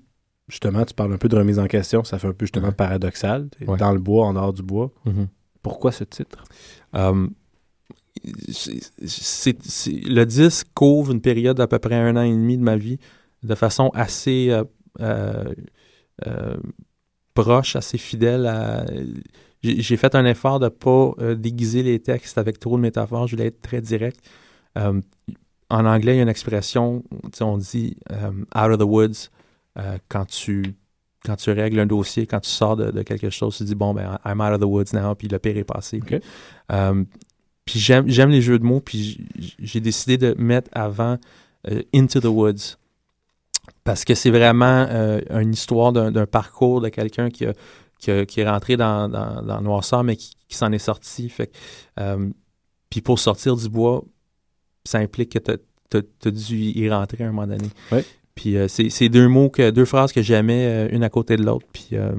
[0.48, 2.02] Justement, tu parles un peu de remise en question.
[2.04, 3.48] Ça fait un peu justement paradoxal.
[3.66, 3.76] Ouais.
[3.78, 4.90] Dans le bois, en dehors du bois.
[5.04, 5.28] Mhm.
[5.62, 6.42] Pourquoi ce titre?
[6.92, 7.30] Um,
[8.48, 12.76] c'est- le disque couvre une période d'à peu près un an et demi de ma
[12.76, 12.98] vie
[13.42, 14.64] de façon assez euh,
[15.00, 15.44] euh,
[16.26, 16.56] euh,
[17.34, 18.46] proche, assez fidèle.
[18.46, 18.84] à-
[19.62, 23.26] J'ai fait un effort de ne pas euh, déguiser les textes avec trop de métaphores.
[23.28, 24.18] Je voulais être très direct.
[25.70, 27.02] En anglais, il y a une expression,
[27.40, 29.30] on dit um, out of the woods
[29.78, 30.74] euh, quand tu
[31.24, 33.94] quand tu règles un dossier, quand tu sors de, de quelque chose, tu dis bon
[33.94, 36.00] ben I'm out of the woods now, puis le pire est passé.
[36.70, 37.06] Um,
[37.64, 39.26] puis j'aime j'aime les jeux de mots, puis
[39.58, 41.18] j'ai décidé de mettre avant
[41.70, 42.76] euh, Into the Woods
[43.84, 47.54] parce que c'est vraiment euh, une histoire d'un parcours de quelqu'un qui, a-
[47.98, 48.10] qui,
[48.40, 51.28] est rentré dans, dans, noirceur, mais qui, qui s'en est sorti.
[51.28, 51.52] Fait
[51.98, 52.30] euh,
[52.88, 54.02] puis pour sortir du bois,
[54.84, 57.68] ça implique que tu as, dû y rentrer à un moment donné.
[57.92, 58.04] Ouais.
[58.34, 61.36] Puis euh, c'est c'est deux mots, que, deux phrases que j'aimais euh, une à côté
[61.36, 61.66] de l'autre.
[61.72, 62.12] Puis euh,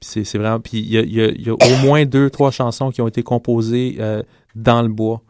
[0.00, 0.60] c'est c'est vraiment.
[0.60, 3.08] Puis il y y a- il y a au moins deux, trois chansons qui ont
[3.08, 3.98] été composées
[4.54, 5.22] dans le bois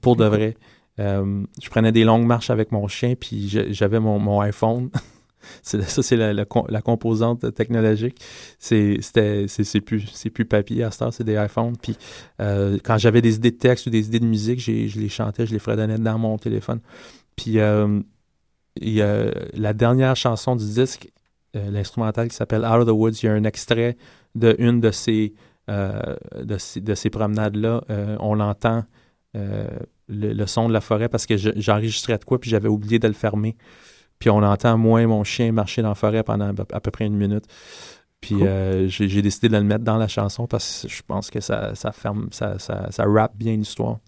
[0.00, 0.56] pour de vrai.
[0.98, 4.90] Je prenais des longues marches avec mon chien, puis j'avais mon, mon iPhone.
[5.62, 8.20] Ça, c'est la, la com- la composante technologique.
[8.58, 9.00] C'est
[9.84, 11.76] plus, plus papier à cette c'est des iPhones.
[11.80, 11.96] Puis
[12.40, 15.46] euh, quand j'avais des idées de texte ou des idées de musique, je les chantais,
[15.46, 16.80] je les fredonnais dans mon téléphone.
[17.36, 18.00] Puis euh,
[18.80, 21.10] la dernière chanson du disque,
[21.56, 23.96] euh, l'instrumental qui s'appelle Out of the Woods, il y a un extrait
[24.34, 25.34] de une de ces,
[25.68, 27.82] de ces, de ces promenades-là.
[28.20, 28.84] On entend
[29.36, 29.68] euh,
[30.08, 33.06] le, son de la forêt parce que je- j'enregistrais de quoi, puis j'avais oublié de
[33.08, 33.56] le fermer.
[34.18, 37.06] Puis on entend moi et mon chien marcher dans la forêt pendant à peu- près
[37.06, 37.44] une minute.
[38.20, 38.46] Puis Cool.
[38.48, 41.74] euh, j'ai décidé de le mettre dans la chanson parce que je pense que ça,
[41.76, 43.98] ça ferme, ça, ça, ça rappe bien l'histoire.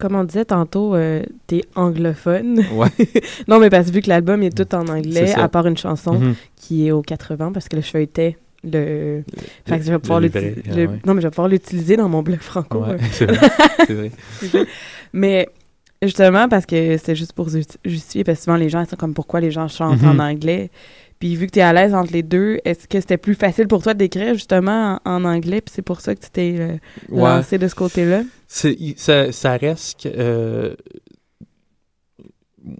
[0.00, 2.58] Comme on disait tantôt, euh, t'es anglophone.
[2.72, 2.88] Ouais.
[3.48, 6.14] non, mais parce que vu que l'album est tout en anglais, à part une chanson
[6.18, 6.34] Mhm.
[6.56, 9.22] qui est aux 80, parce que le feuilletais le.
[9.66, 10.62] Fait que je vais pouvoir le l'utiliser.
[10.74, 10.98] le- ah ouais.
[11.06, 12.80] Non, mais je vais pouvoir l'utiliser dans mon blog franco.
[12.80, 13.48] Ouais, c'est vrai.
[13.86, 14.66] c'est vrai.
[15.12, 15.48] mais
[16.02, 18.96] justement, parce que c'était juste pour justi- justifier, parce que souvent les gens ils sont
[18.96, 20.20] comme pourquoi les gens chantent Mhm.
[20.20, 20.70] en anglais?
[21.20, 23.66] Puis vu que tu es à l'aise entre les deux, est-ce que c'était plus facile
[23.68, 26.72] pour toi d'écrire justement en, en anglais, puis c'est pour ça que tu t'es euh,
[27.10, 27.22] Ouais.
[27.22, 28.22] lancé de ce côté-là?
[28.48, 30.08] Ça, ça reste que.
[30.14, 30.74] euh,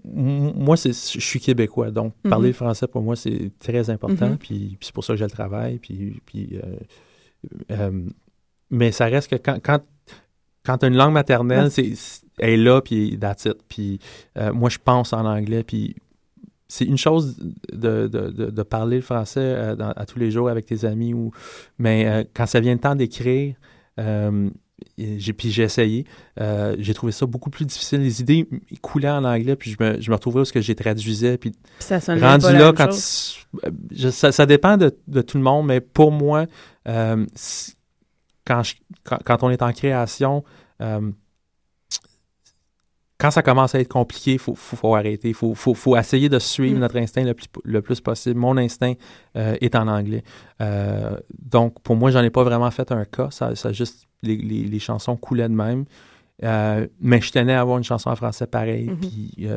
[0.03, 2.29] moi, je suis québécois, donc Mhm.
[2.31, 4.29] parler le français pour moi, c'est très important.
[4.29, 4.37] Mhm.
[4.37, 5.77] Puis, puis c'est pour ça que je le travaille.
[5.77, 6.75] Puis, puis, euh,
[7.71, 7.91] euh,
[8.71, 9.81] mais ça reste que quand, quand,
[10.65, 11.93] quand tu as une langue maternelle, c'est,
[12.39, 13.57] elle est là, puis that's it.
[13.69, 13.99] Puis
[14.37, 15.63] euh, moi, je pense en anglais.
[15.63, 15.95] Puis
[16.67, 17.37] c'est une chose
[17.71, 20.83] de, de, de, de parler le français euh, dans- à tous les jours avec tes
[20.83, 21.31] amis, ou,
[21.77, 23.55] mais euh, quand ça vient le temps d'écrire,
[24.97, 26.05] j'ai, puis j'ai essayé,
[26.77, 28.01] j'ai trouvé ça beaucoup plus difficile.
[28.01, 28.47] Les idées
[28.81, 31.53] coulaient en anglais, puis je me, je me retrouvais où ce que j'ai traduisais, puis
[31.79, 33.35] ça sonne rendu pas la là, même quand chose.
[33.61, 36.45] tu- je- ça, ça dépend de, de tout le monde, mais pour moi,
[37.35, 37.74] si-
[38.45, 40.43] quand, je- quand, quand on est en création,
[40.81, 41.11] euh,
[43.17, 45.29] quand ça commence à être compliqué, il faut, faut, faut arrêter.
[45.29, 45.55] Il faut,
[45.97, 46.79] essayer de suivre Mm.
[46.81, 48.37] notre instinct le plus, le plus possible.
[48.39, 48.93] Mon instinct
[49.37, 50.21] euh, est en anglais.
[50.61, 53.29] Euh, donc, pour moi, j'en ai pas vraiment fait un cas.
[53.31, 55.85] Ça, ça juste, les, les, les chansons coulaient de même.
[56.43, 58.89] Euh, mais je tenais à avoir une chanson en français pareil.
[58.89, 58.97] Mhm.
[58.99, 59.47] Puis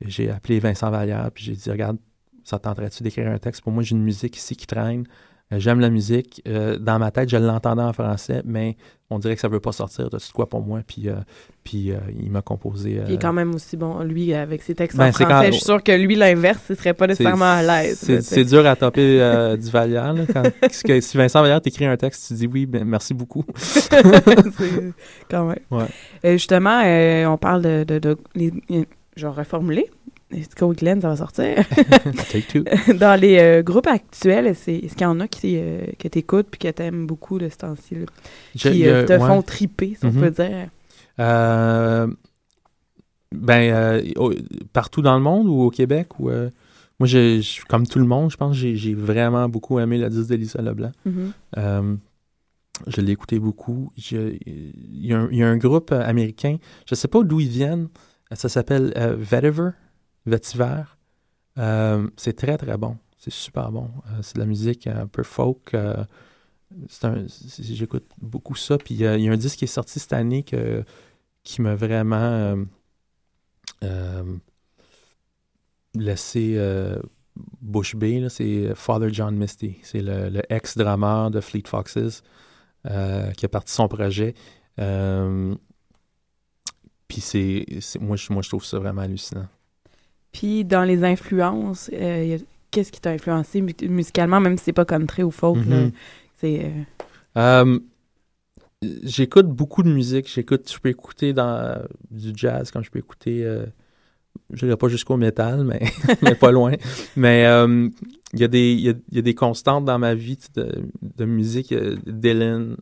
[0.00, 1.96] j'ai appelé Vincent Vallière, puis j'ai dit Regarde,
[2.42, 3.62] ça te tenterait-tu d'écrire un texte?
[3.62, 5.04] Pour moi, j'ai une musique ici qui traîne.
[5.52, 6.40] Euh, J'aime la musique.
[6.48, 8.76] Euh, dans ma tête, je l'entendais en français, mais
[9.10, 10.08] on dirait que ça veut pas sortir.
[10.08, 10.80] De quoi pour moi?
[10.86, 11.16] Puis, euh,
[11.62, 13.00] puis euh, il m'a composé.
[13.06, 15.28] Il est quand même aussi bon, lui, avec ses textes Ben, en français.
[15.30, 17.98] quand- Je suis sûre que lui, l'inverse, il serait pas nécessairement à l'aise.
[18.22, 18.74] C'est dur à
[19.20, 20.14] euh, du Vallière.
[20.14, 20.42] là, quand,
[20.82, 23.44] que si Vincent Vallière t'écrit un texte, tu dis oui, ben, merci beaucoup.
[25.30, 25.58] Quand même.
[25.70, 26.32] Ouais.
[26.36, 26.80] Justement,
[27.32, 27.84] on parle de.
[27.84, 28.52] de, de- les-
[29.16, 29.86] je vais reformuler.
[30.74, 31.56] Glenn, ça va sortir?
[32.30, 32.64] Take two.
[32.94, 36.46] Dans les euh, groupes actuels, c'est- est-ce qu'il y en a qui, euh, que t'écoutes
[36.50, 37.94] puis que t'aimes beaucoup de ce temps-ci?
[37.96, 38.06] là?
[38.54, 39.18] Je- Qui euh, te ouais.
[39.18, 40.20] font triper, si on Mhm.
[40.20, 40.68] peut dire.
[41.20, 42.06] Euh,
[43.32, 44.32] ben, au-
[44.72, 46.18] partout dans le monde ou au Québec?
[46.20, 49.98] Ou, moi, j'ai- je- comme tout le monde, je pense, j'ai j'ai vraiment beaucoup aimé
[49.98, 50.92] le disque d'Elisa Leblanc.
[51.04, 51.32] Mhm.
[51.58, 51.94] Euh,
[52.86, 53.90] je l'ai écouté beaucoup.
[53.96, 56.56] Je- Il y, a un- il y a un groupe américain,
[56.86, 57.88] je ne sais pas d'où ils viennent,
[58.32, 59.70] ça s'appelle Vetiver,
[60.26, 60.82] Vetiver.
[61.58, 62.98] Euh, c'est très, très bon.
[63.24, 63.90] C'est super bon.
[64.08, 65.72] Euh, c'est de la musique un peu folk.
[65.72, 66.04] euh,
[67.58, 68.76] J'écoute beaucoup ça.
[68.76, 70.84] Puis euh, il y a un disque qui est sorti cette année que,
[71.42, 72.54] qui m'a vraiment
[75.94, 76.58] laissé
[77.62, 78.26] bouche bée.
[78.28, 79.78] C'est Father John Misty.
[79.82, 82.22] C'est le, ex-drameur de Fleet Foxes
[82.84, 84.34] qui a parti son projet.
[87.08, 87.64] Puis c'est,
[88.00, 89.48] moi, je trouve ça vraiment hallucinant.
[90.34, 92.36] Puis dans les influences, euh,
[92.70, 95.58] qu'est-ce qui t'a influencé mu- musicalement, même si c'est pas country ou folk?
[95.68, 96.68] euh,
[97.38, 97.78] Euh,
[99.02, 100.28] j'écoute beaucoup de musique.
[100.30, 103.44] J'écoute, je peux écouter dans, du jazz comme je peux écouter.
[103.44, 103.64] euh,
[104.52, 105.80] je n'irai pas jusqu'au métal, mais,
[106.22, 106.72] mais pas loin.
[107.16, 110.38] Mais il y, a des- il y, a, y a des constantes dans ma vie
[110.56, 111.72] de, de musique.
[112.06, 112.76] Dylan,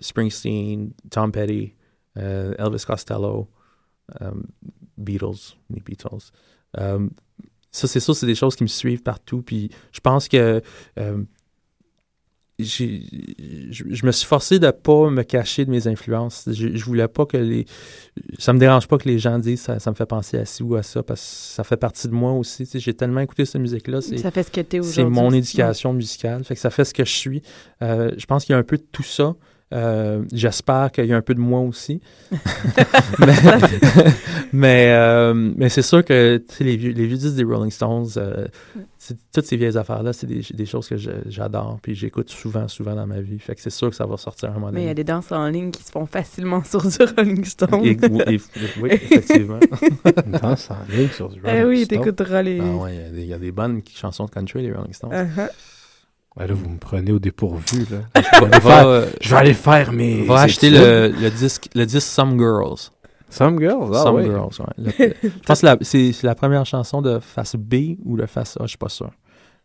[0.00, 1.74] Springsteen, Tom Petty,
[2.16, 3.48] Elvis Costello,
[5.00, 6.30] Beatles, les Beatles.
[6.78, 7.08] Euh,
[7.72, 9.42] ça, c'est ça, c'est des choses qui me suivent partout.
[9.42, 10.60] Puis je pense que
[10.98, 11.22] euh,
[12.58, 13.02] j'ai-
[13.70, 16.44] je, je me suis forcé de pas me cacher de mes influences.
[16.46, 17.64] Je, je voulais pas que les.
[18.38, 20.62] Ça me dérange pas que les gens disent ça, ça me fait penser à ci
[20.62, 22.64] ou à ça parce que ça fait partie de moi aussi.
[22.64, 24.02] Tu sais, J'ai tellement écouté cette musique-là.
[24.02, 26.44] c'est- Ça fait ce que t'es C'est aujourd'hui mon aussi, éducation musicale.
[26.44, 27.42] Fait que ça fait ce que je suis.
[27.82, 29.34] Euh, je pense qu'il y a un peu de tout ça.
[29.72, 32.00] Euh, J'espère qu'il y a un peu de moi aussi.
[33.20, 33.34] mais
[34.52, 37.70] mais, euh, mais c'est sûr que tu sais, les vieux, les vieux disques des Rolling
[37.70, 38.46] Stones, euh,
[39.32, 40.96] toutes ces vieilles affaires-là, c'est des, des choses que
[41.28, 41.78] j'adore.
[41.82, 43.38] Puis j'écoute souvent, souvent dans ma vie.
[43.38, 44.88] Fait que c'est sûr que ça va sortir à un moment Mais il y a
[44.88, 44.94] donné.
[44.94, 47.84] des danses en ligne qui se font facilement sur du Rolling Stone.
[47.84, 48.40] Et- ou- et-
[48.80, 49.60] oui, effectivement.
[50.26, 51.98] Une danse en ligne sur du Eh Rolling oui, Stone.
[51.98, 52.60] t'écouteras les.
[52.60, 54.72] Ah ouais, il y a des- il y, a des bonnes chansons de country, les
[54.72, 55.12] Rolling Stones.
[55.12, 55.48] Uh-huh.
[56.36, 57.86] Ouais, là, vous me prenez au dépourvu.
[57.90, 57.98] Là.
[58.22, 60.22] Je, vais aller faire, euh, je vais aller faire mes.
[60.24, 62.90] Va acheter le, le disque, le disque Some Girls.
[63.28, 63.90] Some Girls.
[63.94, 64.24] Ah, Some ouais.
[64.24, 64.74] Girls, ouais.
[64.98, 68.56] Le- je pense que c'est c'est la première chanson de face B ou de face
[68.58, 69.10] A, je suis pas sûr.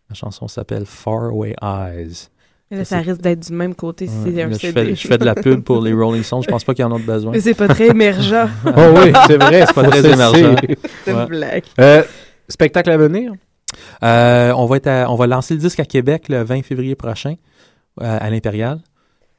[0.10, 2.30] La chanson s'appelle Far Away Eyes.
[2.72, 4.74] Là, ça risque d'être du même côté si Ouais, c'est un je, CD.
[4.86, 6.86] fais, je fais de la pub pour les Rolling Stones, je pense pas qu'il y
[6.86, 7.32] en a besoin.
[7.32, 8.50] Mais c'est pas très émergent.
[8.66, 8.72] Oh
[9.04, 10.56] oui, c'est vrai, c'est pas très émergent.
[11.06, 11.26] C'est une Ouais.
[11.28, 11.64] blague.
[11.80, 12.04] Euh,
[12.50, 13.34] spectacle à venir?
[14.04, 16.96] Euh, on, va être à- on va lancer le disque à Québec le 20 février
[16.96, 17.36] prochain
[18.02, 18.80] euh, à l'Impérial.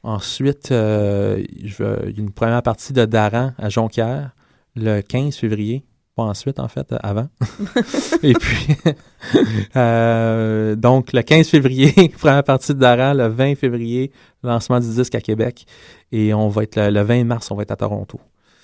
[0.03, 4.31] Ensuite, euh, je vais- il y a une première partie de Daran à Jonquière
[4.77, 5.85] le 15 février.
[6.15, 7.29] Pas ensuite, en fait, avant.
[8.23, 8.69] Et puis,
[9.77, 13.13] euh, donc, le 15 février, première partie de Daran.
[13.15, 14.13] Le 20 février,
[14.43, 15.67] lancement du disque à Québec.
[16.13, 18.21] Et on va être le, le 20 mars, on va être à Toronto.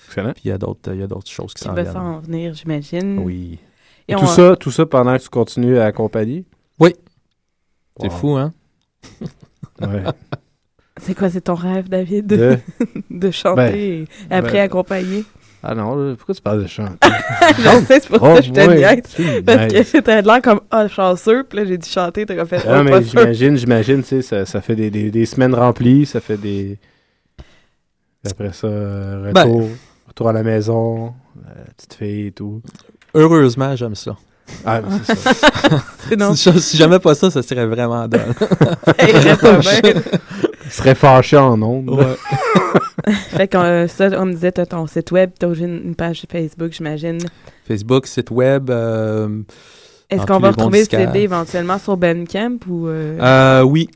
[0.07, 0.31] Excellent.
[0.33, 1.91] Puis il y a d'autres il y a d'autres choses qui Qui s'en viennent.
[1.91, 3.19] s'en venir, j'imagine.
[3.19, 3.59] Oui.
[4.07, 6.45] Et Et tout, on- ça, tout ça pendant que tu continues à accompagner?
[6.79, 6.93] Oui.
[7.99, 8.17] C'est Wow.
[8.17, 8.53] fou, hein?
[9.81, 10.03] Ouais.
[11.01, 12.27] C'est quoi, c'est ton rêve, David?
[12.27, 12.57] De-
[13.09, 15.25] De chanter Ben, et après ben- accompagner?
[15.65, 16.89] Ah non, pourquoi tu parles de chant?
[17.57, 19.43] je sais, c'est pour ça que je te Oh, ouais, niaise.
[19.45, 22.79] Parce que t'as l'air comme, ah, chanceux, puis là, j'ai dit chanter, t'as fait, Ah,
[22.81, 26.19] oh, mais j'imagine, j'imagine, tu sais, ça, ça fait des, des, des semaines remplies, ça
[26.19, 26.77] fait des...
[28.29, 29.43] Après ça, euh, Ben.
[29.43, 29.69] retour,
[30.07, 31.13] retour à la maison,
[31.47, 32.61] euh, petite fille et tout.
[33.13, 34.15] Heureusement, j'aime ça.
[34.65, 35.31] Ah, mais c'est ça.
[36.09, 38.33] Sinon- si, si j'aimais pas ça, ça serait vraiment dole.
[38.85, 39.81] Ça irait pas bien.
[40.65, 41.89] Il serait fâché en ondes.
[41.89, 42.15] Ouais.
[43.29, 45.95] fait que euh, ça, on me disait, t'as ton site web, t'as aussi une une
[45.95, 47.19] page Facebook, j'imagine.
[47.67, 48.69] Facebook, site web.
[48.69, 49.41] euh,
[50.09, 51.07] Est-ce dans qu'on tous va les bons retrouver le disquaires.
[51.13, 52.87] CD éventuellement sur Bandcamp ou...
[52.87, 53.89] euh, Euh, oui.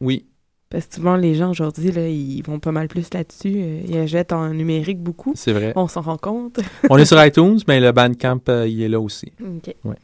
[0.00, 0.26] Oui.
[0.72, 3.52] Parce que souvent, les gens aujourd'hui, là, ils vont pas mal plus là-dessus.
[3.56, 5.34] euh, Ils achètent en numérique beaucoup.
[5.36, 5.74] C'est vrai.
[5.76, 6.60] On s'en rend compte.
[6.88, 9.30] On est sur iTunes, mais le Bandcamp, euh, il est là aussi.
[9.40, 9.74] OK.
[9.84, 9.96] Ouais.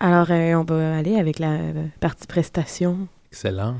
[0.00, 1.58] Alors, euh, on va aller avec la
[2.00, 3.06] partie prestation.
[3.30, 3.76] Excellent.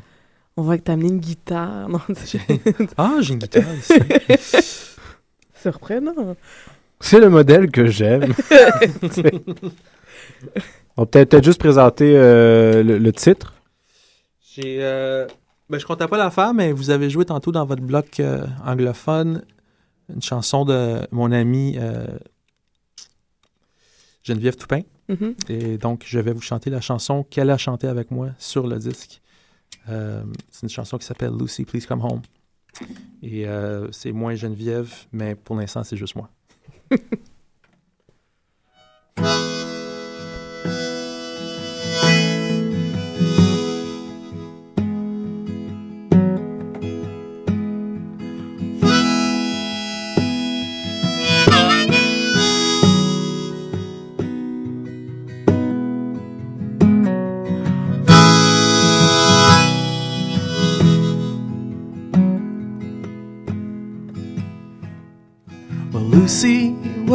[0.58, 1.88] On voit que t'as amené une guitare.
[1.88, 1.98] Non,
[2.98, 3.94] Ah, j'ai une guitare ici.
[5.62, 6.36] Surprenant.
[7.00, 8.34] C'est le modèle que j'aime.
[10.96, 13.54] On peut peut-être peut-être juste présenter euh, le, le titre.
[14.54, 14.78] J'ai.
[15.70, 18.46] Ben, je comptais pas la faire, mais vous avez joué tantôt dans votre bloc euh,
[18.64, 19.44] anglophone
[20.14, 22.06] une chanson de mon ami euh,
[24.22, 24.82] Geneviève Toupin.
[25.08, 25.34] Mhm.
[25.48, 28.78] Et donc, je vais vous chanter la chanson qu'elle a chantée avec moi sur le
[28.78, 29.22] disque.
[29.88, 32.20] Euh, c'est une chanson qui s'appelle Lucy, Please Come Home.
[33.22, 33.46] Et
[33.92, 36.28] c'est moi et Geneviève, mais pour l'instant, c'est juste moi.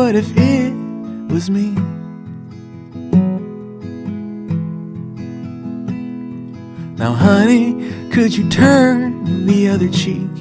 [0.10, 0.74] what if it
[1.32, 1.70] was me?
[6.98, 7.76] Now, honey,
[8.10, 10.32] could you turn the other cheek?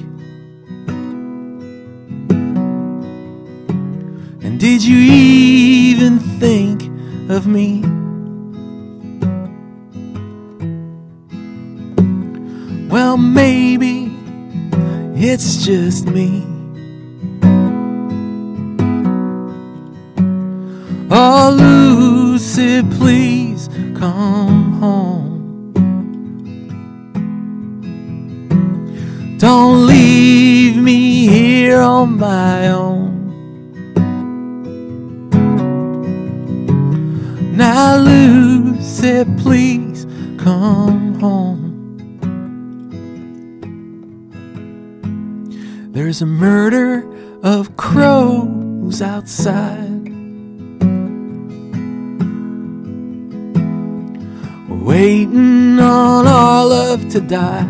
[4.41, 6.81] And did you even think
[7.29, 7.83] of me?
[12.89, 14.11] Well, maybe
[15.13, 16.48] it's just me.
[22.39, 23.67] Lucy, please
[23.97, 25.73] come home.
[29.37, 33.11] Don't leave me here on my own.
[37.57, 40.05] Now, Lucy, please
[40.37, 41.97] come home.
[45.91, 47.05] There's a murder
[47.43, 49.88] of crows outside.
[54.99, 57.65] Waiting on our love to die.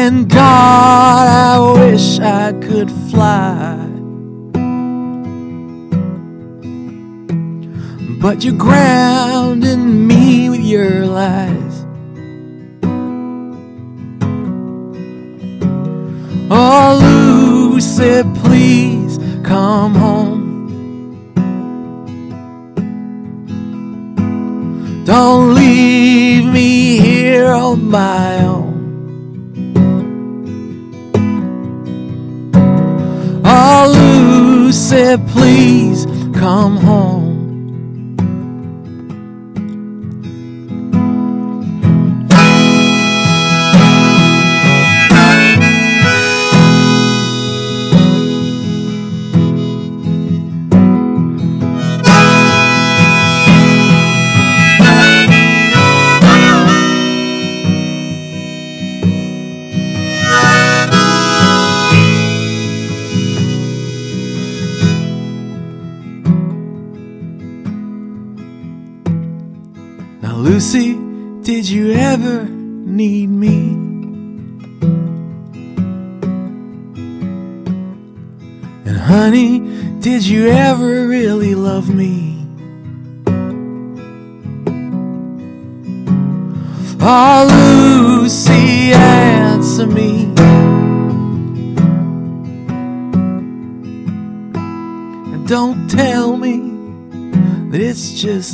[0.00, 3.76] And God, I wish I could fly.
[8.20, 11.76] But you're grounding me with your lies.
[16.50, 20.37] Oh, Lucy, please come home.
[25.08, 28.74] Don't leave me here on my own.
[33.42, 36.04] Oh, Lucy, please
[36.38, 37.17] come home.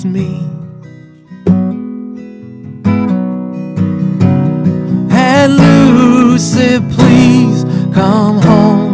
[0.05, 0.49] Me.
[5.11, 8.93] And Lucy, please come home.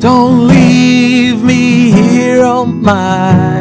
[0.00, 3.51] Don't leave me here on my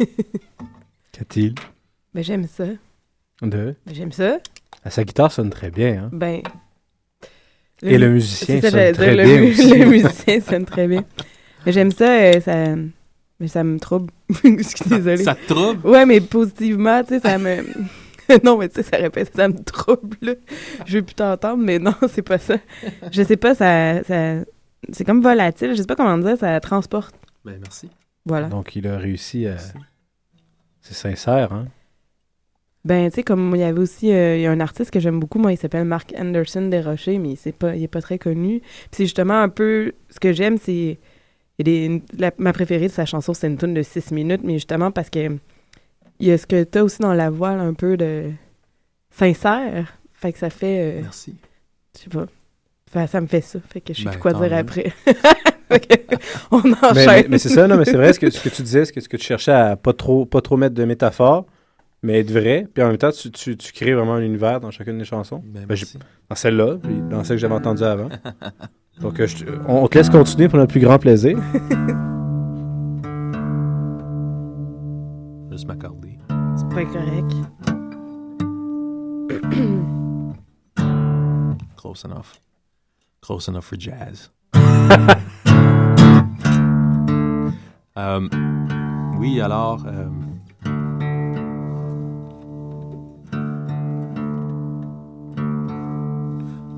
[1.12, 1.54] Qu'a-t-il?
[2.14, 2.64] Ben, j'aime ça.
[3.42, 3.74] de?
[3.86, 4.38] Ben, j'aime ça.
[4.84, 6.04] Ah, Sa guitare sonne très bien.
[6.04, 6.10] Hein?
[6.12, 6.42] Ben.
[7.82, 9.78] Et le musicien ça, sonne j'allais très dire, bien le, aussi.
[9.78, 11.04] le musicien sonne très bien.
[11.64, 12.74] Mais j'aime ça, euh, ça.
[13.38, 14.12] Mais ça me trouble.
[14.44, 15.24] Je suis désolée.
[15.24, 15.86] Ça te trouble?
[15.86, 17.64] Ouais, mais positivement, tu sais, ça me.
[18.44, 20.16] non, mais tu sais, ça répète, ça me trouble.
[20.20, 20.34] là.
[20.84, 22.56] Je veux plus t'entendre, mais non, c'est pas ça.
[23.10, 24.02] Je sais pas, ça.
[24.04, 24.36] ça...
[24.92, 27.14] C'est comme volatile, je sais pas comment dire, ça transporte.
[27.44, 27.88] Ben, merci.
[28.26, 28.48] Voilà.
[28.48, 29.56] Donc, il a réussi à.
[30.80, 31.66] C'est sincère, hein?
[32.84, 35.00] Ben, tu sais, comme il y avait aussi, euh, il y a un artiste que
[35.00, 38.18] j'aime beaucoup, moi, il s'appelle Mark Anderson Desrochers, mais c'est pas, il est pas très
[38.18, 38.60] connu.
[38.60, 40.98] Puis c'est justement un peu, ce que j'aime, c'est,
[41.58, 42.00] il
[42.38, 45.36] ma préférée de sa chanson, c'est une tune de 6 minutes, mais justement parce que
[46.20, 48.30] il y a ce que t'as aussi dans la voix, là, un peu de
[49.10, 50.80] sincère, fait que ça fait...
[50.80, 51.34] euh, Merci.
[51.96, 52.26] Je sais pas.
[52.90, 54.54] Fait- ça me fait ça, fait que je sais Ben, plus quoi dire mieux.
[54.54, 54.92] après.
[56.50, 57.06] On Mais, enchaîne.
[57.06, 58.92] mais- mais c'est ça, non, mais c'est vrai ce que, ce que tu disais, ce
[58.92, 61.46] que, ce que tu cherchais à pas trop, pas trop mettre de métaphores,
[62.02, 62.66] mais être vrai.
[62.72, 65.42] Puis en même temps, tu, tu, tu crées vraiment un univers dans chacune des chansons.
[65.44, 65.76] Ben, Ben,
[66.28, 68.08] dans celle-là, puis dans celle que j'avais entendue avant.
[69.00, 71.38] Donc, euh, je te- on, on te laisse continuer pour notre plus grand plaisir.
[75.50, 76.18] Juste m'accorder.
[76.56, 77.32] C'est pas correct.
[81.76, 82.40] Close enough.
[83.22, 84.30] Close enough for jazz.
[88.00, 88.28] Euh,
[89.18, 89.84] oui, alors.
[89.86, 90.08] euh,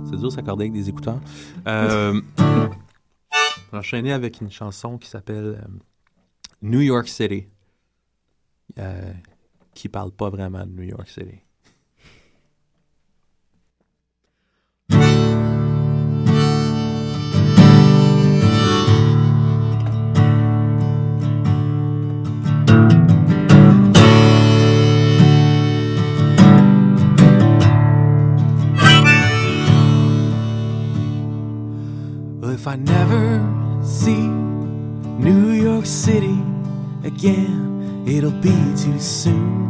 [0.05, 1.21] c'est dur de s'accorder avec des écouteurs.
[1.69, 2.21] Euh,
[3.73, 5.79] enchaîner avec une chanson qui s'appelle euh,
[6.61, 7.47] New York City,
[9.75, 11.39] qui parle pas vraiment de New York City.
[32.63, 33.41] If I never
[33.83, 34.25] see
[35.27, 36.39] New York City
[37.03, 39.67] again, it'll be too soon.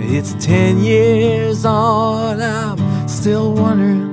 [0.00, 4.06] It's ten years on, I'm still wondering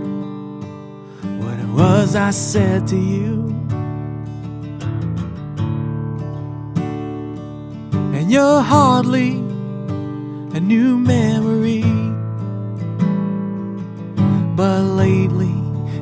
[1.40, 3.54] what it was I said to you.
[8.16, 9.34] And you're hardly
[10.58, 11.95] a new memory.
[14.56, 15.54] But lately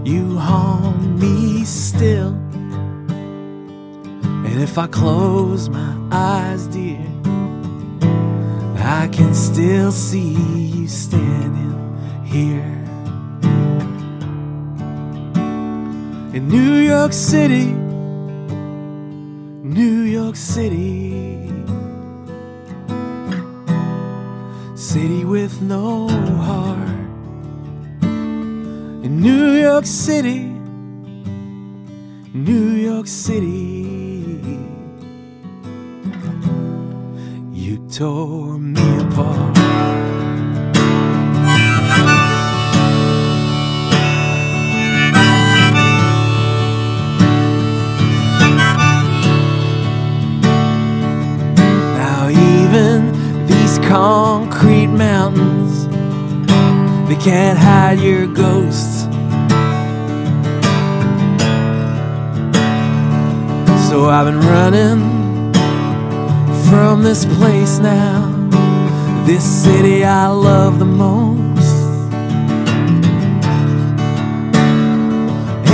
[0.06, 2.34] you haunt me still.
[4.46, 7.04] And if I close my eyes, dear,
[8.78, 11.74] I can still see you standing
[12.26, 12.80] here.
[16.36, 17.66] In New York City,
[19.64, 21.50] New York City.
[24.76, 26.93] City with no heart
[29.04, 30.40] in New York City,
[32.34, 34.40] New York City.
[37.52, 39.58] You tore me apart.
[52.00, 53.12] Now, even
[53.48, 55.88] these concrete mountains,
[57.10, 58.93] they can't hide your ghosts.
[63.94, 65.54] So I've been running
[66.68, 68.26] from this place now,
[69.24, 71.76] this city I love the most.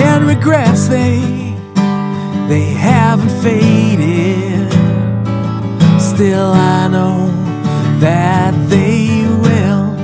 [0.04, 1.22] And regrets they
[2.50, 4.70] they haven't faded.
[5.98, 7.28] Still I know
[8.02, 9.96] that they will.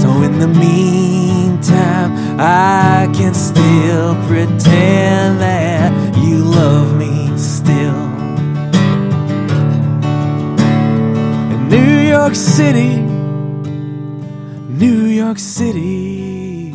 [0.00, 5.67] So in the meantime, I can still pretend that
[6.16, 8.00] you love me still.
[11.54, 12.96] In New York City,
[14.82, 16.72] New York City,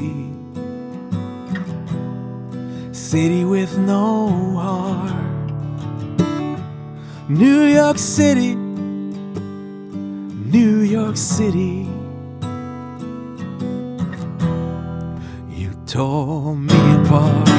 [2.92, 5.14] city with no heart.
[7.30, 8.56] New York City,
[10.56, 11.88] New York City.
[15.50, 17.53] You tore me apart.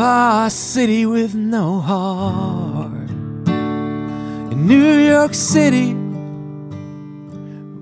[0.00, 3.10] Ah, city with no heart.
[4.52, 5.92] In New York City,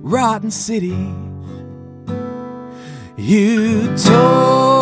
[0.00, 0.96] rotten city.
[3.18, 4.75] You told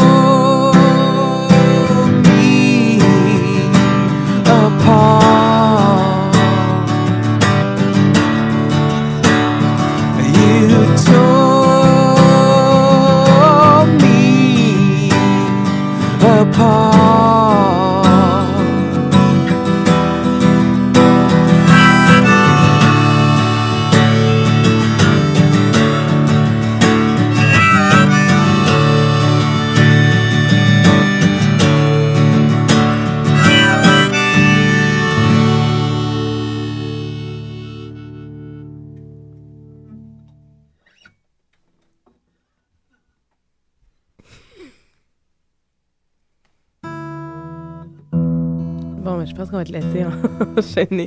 [49.45, 50.05] pense qu'on va te laisser
[50.57, 51.07] enchaîner.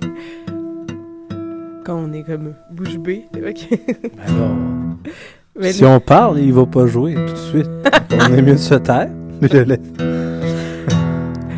[1.85, 3.25] Quand on est comme bouche bée.
[3.35, 3.79] OK.
[4.19, 4.55] Alors,
[5.59, 7.69] Mais si on parle, il va pas jouer tout de suite.
[8.11, 9.09] on est mieux de se taire.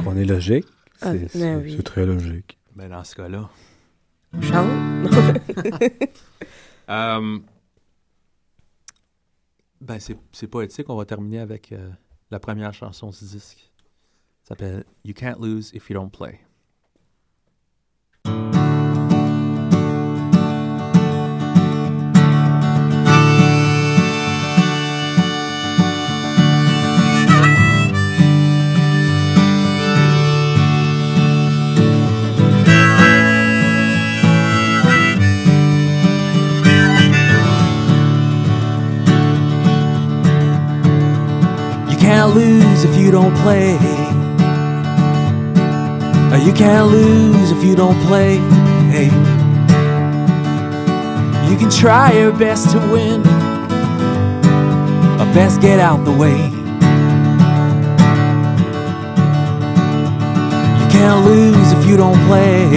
[0.03, 0.65] Qu'on est logique.
[1.01, 1.83] Ah, C'est ben c'est- oui.
[1.83, 2.57] très logique.
[2.75, 3.49] Ben, dans ce cas-là.
[4.41, 4.67] Chante?
[6.89, 7.39] Euh,
[9.81, 10.89] ben, c'est c'est poétique.
[10.89, 11.89] On va terminer avec euh,
[12.31, 13.71] la première chanson du disque.
[14.43, 16.39] Ça s'appelle You Can't Lose If You Don't Play.
[18.25, 18.31] You
[41.97, 43.98] can't lose if you don't play.
[46.31, 48.37] Uh, You can't lose if you don't play.
[48.93, 49.09] Hey.
[51.49, 53.21] You can try your best to win,
[55.19, 56.37] or best get out the way.
[60.79, 62.69] You can't lose if you don't play.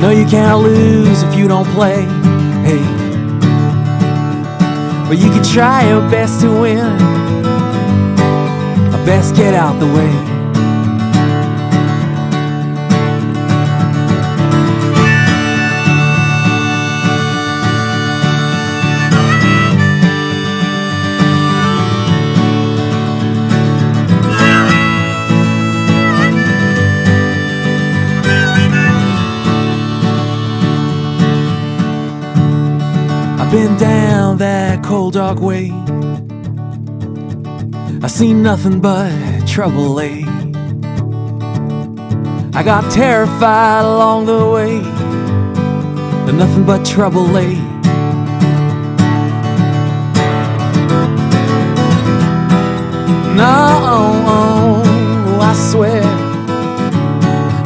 [0.00, 2.02] No, you can't lose if you don't play.
[2.64, 2.82] Hey.
[5.06, 6.96] But you can try your best to win.
[9.04, 10.33] Best get out the way.
[33.54, 35.70] Been down that cold dark way.
[38.02, 39.12] I seen nothing but
[39.46, 40.24] trouble lay.
[42.52, 44.78] I got terrified along the way,
[46.28, 47.54] and nothing but trouble lay.
[53.36, 54.82] No,
[55.50, 56.02] I swear,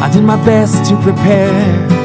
[0.05, 1.98] I did my best to prepare.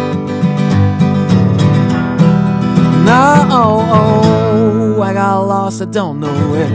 [3.06, 6.70] No, oh, oh, I got lost, I don't know where.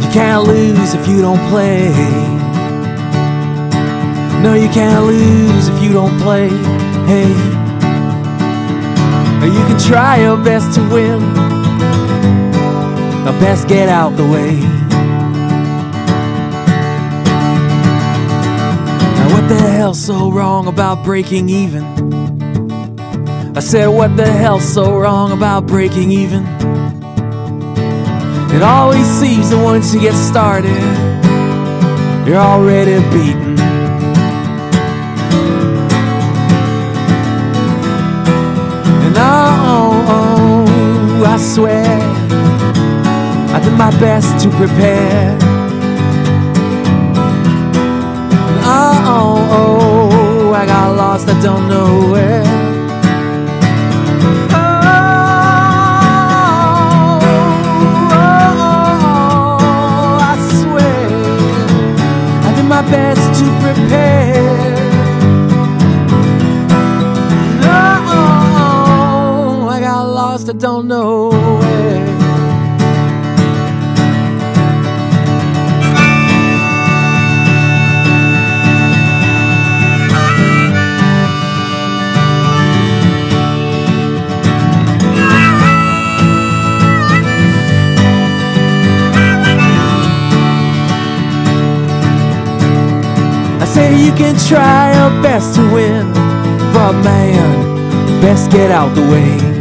[0.00, 1.90] You can't lose if you don't play.
[4.44, 6.48] No, you can't lose if you don't play.
[7.08, 7.28] Hey,
[9.46, 11.20] you can try your best to win.
[13.24, 14.60] Now, best get out the way.
[19.16, 22.03] Now, what the hell's so wrong about breaking even?
[23.56, 26.44] I said, what the hell's so wrong about breaking even?
[28.52, 30.70] It always seems that once you get started,
[32.26, 33.56] you're already beaten.
[39.04, 41.86] And oh, oh, I swear,
[43.54, 45.38] I did my best to prepare.
[48.66, 50.03] Oh, oh, oh,
[94.16, 96.12] can try your best to win,
[96.72, 99.54] but man, best get out the way.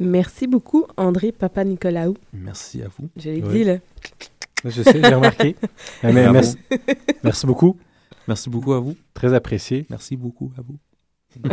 [0.00, 2.16] Merci beaucoup, André Papa Nicolaou.
[2.32, 3.08] Merci à vous.
[3.16, 3.52] Je l'ai Oui.
[3.52, 3.78] dit, là.
[4.64, 5.56] Je sais, j'ai remarqué.
[6.02, 6.32] Mais- mais Bravo.
[6.34, 6.56] merci,
[7.24, 7.76] merci beaucoup.
[8.26, 8.96] Merci beaucoup à vous.
[9.14, 9.86] Très apprécié.
[9.90, 10.78] Merci beaucoup à vous.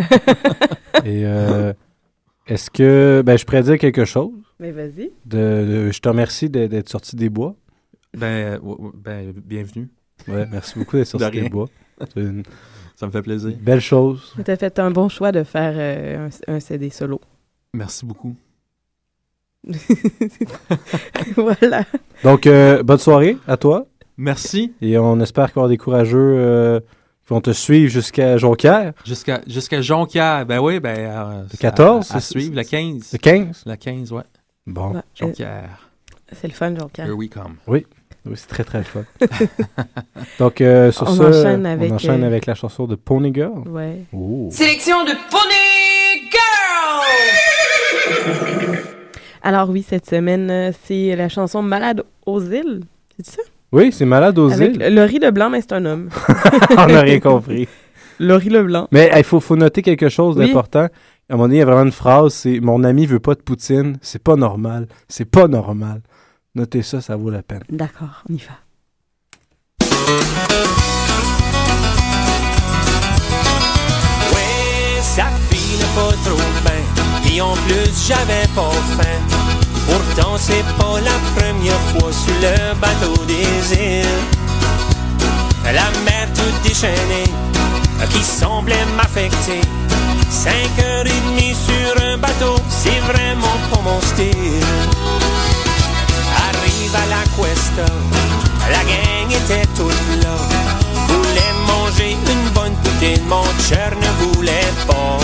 [1.06, 1.74] Et euh,
[2.48, 4.32] est-ce que ben, je pourrais dire quelque chose?
[4.60, 5.12] Mais vas-y.
[5.26, 7.56] De, de- je te remercie d'être sorti des bois.
[8.16, 9.90] Ben, euh, ben bienvenue.
[10.28, 11.68] Ouais, merci beaucoup d'être De sorti des bois.
[12.16, 12.44] Une
[12.96, 13.54] Ça me fait plaisir.
[13.62, 14.34] belle chose.
[14.44, 17.20] Tu as fait un bon choix de faire euh, un, un CD solo.
[17.74, 18.36] Merci beaucoup.
[21.36, 21.84] voilà.
[22.24, 23.88] Donc, euh, bonne soirée à toi.
[24.18, 24.74] Merci.
[24.82, 26.80] Et on espère qu'il y aura des courageux euh,
[27.26, 28.94] qui vont te suivre jusqu'à Jonquière.
[29.06, 30.46] Jusqu'à jusqu'à Jonquière.
[30.46, 30.96] Ben oui, ben.
[30.98, 33.10] euh, Le 14, À, suivre, le 15.
[33.14, 33.64] Le 15?
[33.66, 34.22] Le 15, ouais.
[34.68, 34.92] Bon.
[34.92, 35.90] Ouais, euh, Jonquière.
[36.32, 37.08] C'est le fun, Jonquière.
[37.08, 37.56] Here we come.
[37.68, 37.86] Oui.
[38.28, 39.04] Oui, c'est très très fun.
[40.40, 43.32] Donc, euh, sur On ça, enchaîne avec, on enchaîne euh, avec la chanson de Pony
[43.34, 43.68] Girl.
[43.68, 44.02] Ouais.
[44.14, 44.48] Oh.
[44.52, 47.06] Sélection de Pony Girl!
[49.44, 52.82] Alors oui, cette semaine, euh, c'est la chanson Malade aux îles.
[53.18, 53.42] C'est ça?
[53.72, 56.10] Oui, c'est Malade aux Avec le- Laurie Leblanc, mais c'est un homme.
[56.72, 57.68] on n'a rien compris.
[58.20, 58.88] Laurie Leblanc.
[58.92, 60.48] Mais il faut, faut noter quelque chose Oui.
[60.48, 60.88] d'important.
[61.28, 63.34] À un moment donné, il y a vraiment une phrase, c'est «Mon ami veut pas
[63.36, 64.88] de poutine, c'est pas normal.
[65.10, 66.02] C'est pas normal.»
[66.56, 67.64] Notez ça, ça vaut la peine.
[67.70, 68.54] D'accord, on y va.
[74.34, 77.22] Ouais, ça file pas trop bien.
[77.24, 79.45] Puis en plus, j'avais pas faim.
[79.88, 84.06] Pourtant, c'est pas la première fois sur le bateau des îles.
[85.66, 87.30] La mer toute déchaînée,
[88.10, 89.62] qui semblait m'affecter.
[90.30, 94.64] Cinq heures et demie sur un bateau, c'est vraiment pas mon style.
[96.48, 97.92] Arrive à la Cuesta,
[98.70, 100.36] la gang était toute là.
[101.08, 105.18] Voulait manger une bonne poutine, mon cher ne voulait pas.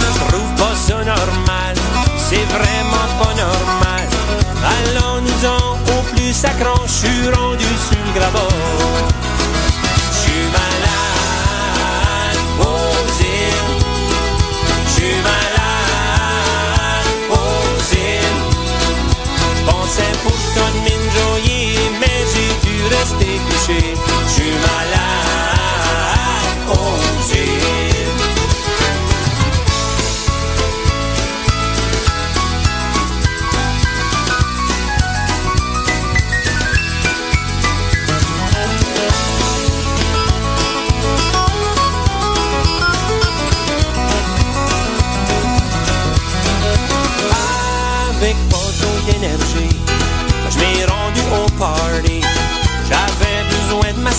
[0.00, 1.76] Je trouve pas ça normal,
[2.28, 4.06] c'est vraiment pas normal.
[4.78, 8.20] Alors nous en au plus sacrant, je suis rendu sur le.
[10.10, 13.64] Je suis malade aux îles,
[14.86, 18.42] je suis malade aux îles.
[19.66, 24.05] Pensais pourtant de m'enjoyer, mais j'ai dû rester couché.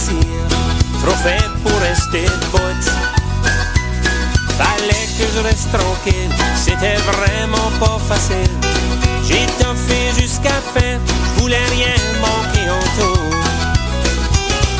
[0.06, 2.92] Trop faible pour rester debout.
[4.58, 8.54] Fallait que je reste tranquille, c'était vraiment pas facile.
[9.28, 11.00] J'ai toffé jusqu'à fin,
[11.36, 13.22] je voulais rien manquer en tout.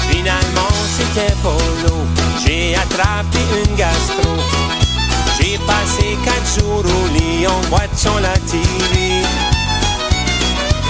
[0.10, 2.06] Finalement, c'était l'eau,
[2.46, 4.34] j'ai attrapé une gastro.
[5.40, 9.22] J'ai passé quatre jours au lit en watchant la TV.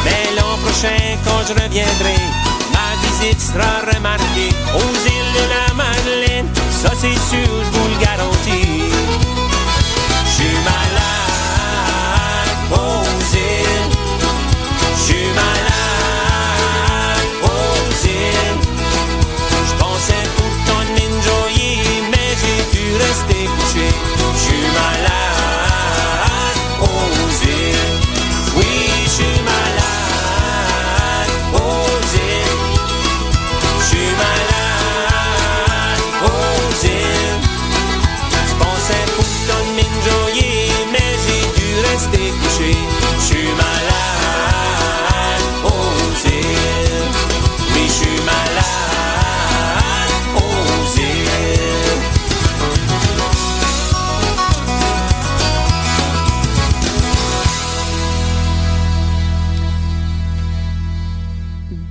[0.05, 2.46] Mais l'an prochain, quand je reviendrai,
[3.19, 6.49] visite sera remarquée aux îles de la Madeleine.
[6.71, 8.83] Ça, c'est sûr, je vous le garantis.
[10.25, 11.71] Je suis malade
[12.71, 13.91] aux îles.
[14.95, 15.66] Je suis malade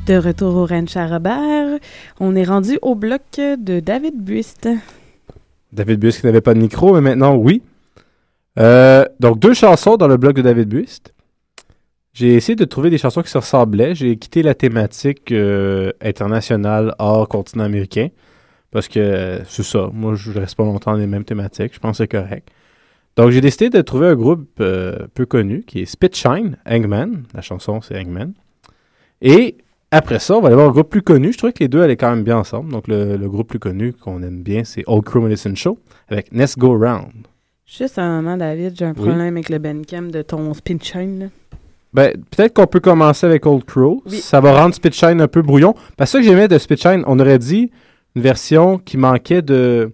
[0.06, 1.80] De retour au Ranch à Robert,
[2.20, 4.68] on est rendu au bloc de David Buist.
[5.72, 7.60] David Buist qui n'avait pas de micro, mais maintenant, oui.
[8.56, 11.12] Euh, donc, deux chansons dans le blog de David Buist.
[12.12, 13.96] J'ai essayé de trouver des chansons qui se ressemblaient.
[13.96, 18.10] J'ai quitté la thématique euh, internationale hors continent américain.
[18.70, 19.90] Parce que euh, c'est ça.
[19.92, 21.74] Moi, je reste pas longtemps dans les mêmes thématiques.
[21.74, 22.48] Je pense que c'est correct.
[23.16, 27.24] Donc, j'ai décidé de trouver un groupe peu connu qui est Spitshine, Hangman.
[27.34, 28.34] La chanson, c'est Hangman.
[29.20, 29.56] Et
[29.90, 31.32] après ça, on va aller voir un groupe plus connu.
[31.32, 32.72] Je trouvais que les deux allaient quand même bien ensemble.
[32.72, 36.28] Donc, le, le groupe plus connu qu'on aime bien, c'est Old Crow Medicine Show avec
[36.32, 37.12] Let's Go Round.
[37.66, 38.94] Juste un moment, David, j'ai un Oui.
[38.94, 41.28] problème avec le Bandcamp de ton spin chain.
[41.92, 44.02] Ben, peut-être qu'on peut commencer avec Old Crow.
[44.06, 44.18] Oui.
[44.18, 45.74] Ça va rendre Spitshine un peu brouillon.
[45.96, 47.70] Parce que ça que j'aimais de Spitshine, on aurait dit
[48.14, 49.92] une version qui manquait de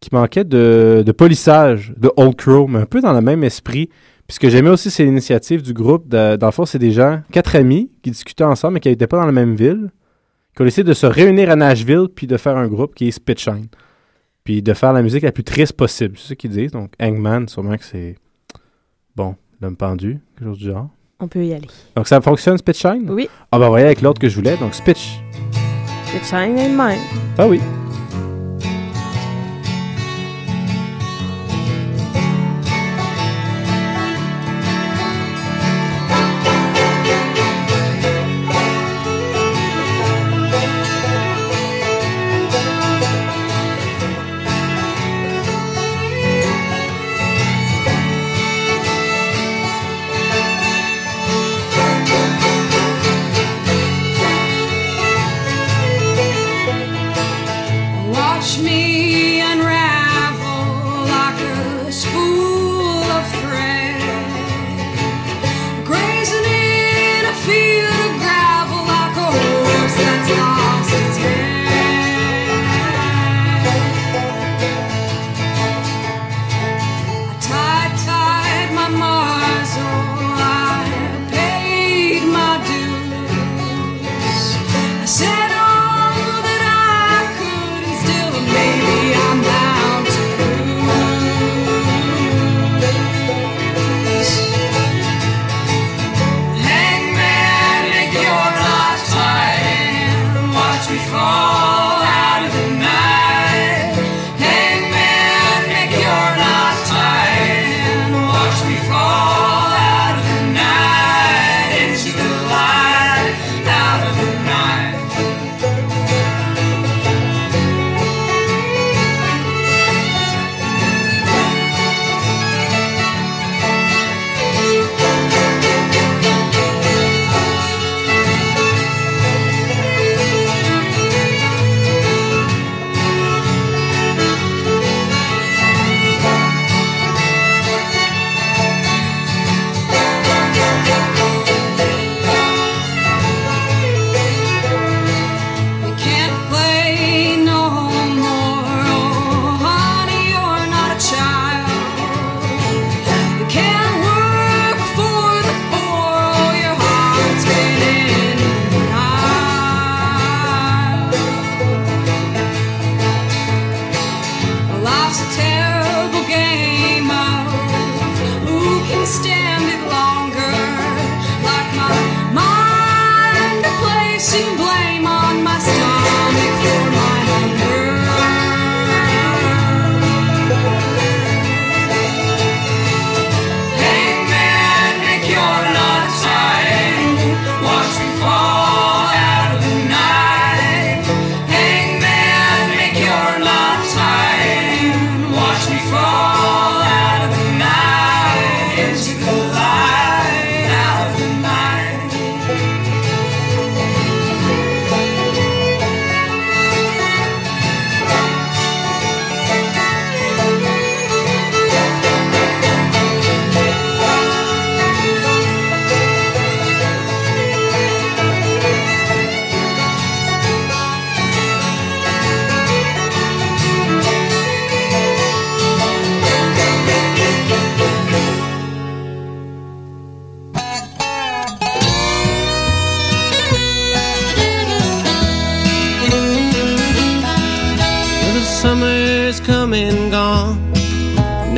[0.00, 3.90] qui manquait de, de polissage de Old Crow, mais un peu dans le même esprit.
[4.30, 6.06] Puis ce que j'aimais aussi, c'est l'initiative du groupe.
[6.06, 9.08] De- dans le fond, c'est des gens, quatre amis, qui discutaient ensemble, mais qui n'étaient
[9.08, 9.90] pas dans la même ville,
[10.54, 13.10] qui ont décidé de se réunir à Nashville, puis de faire un groupe qui est
[13.10, 13.66] Spitshine.
[14.44, 16.16] Puis de faire la musique la plus triste possible.
[16.16, 16.70] C'est ça qu'ils disent.
[16.70, 18.14] Donc, Hangman, sûrement que c'est,
[19.16, 20.90] bon, l'homme pendu, quelque chose du genre.
[21.18, 21.66] On peut y aller.
[21.96, 23.10] Donc ça fonctionne, Spitshine?
[23.10, 23.28] Oui.
[23.50, 25.18] Ah ben voyez avec l'autre que je voulais, donc Spitch.
[26.14, 26.98] Le même.
[27.36, 27.58] Ah oui.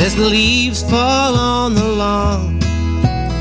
[0.03, 2.59] As the leaves fall on the lawn,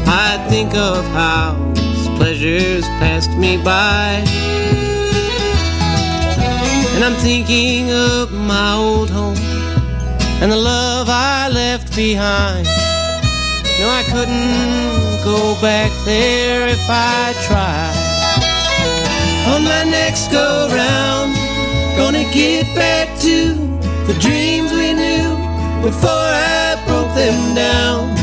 [0.05, 4.23] I think of how his pleasures passed me by.
[6.93, 9.37] And I'm thinking of my old home
[10.41, 12.67] and the love I left behind.
[13.79, 17.97] No, I couldn't go back there if I tried.
[19.51, 21.33] On my next go round,
[21.97, 23.55] gonna get back to
[24.05, 24.50] the knew
[25.81, 28.13] before I broke them down.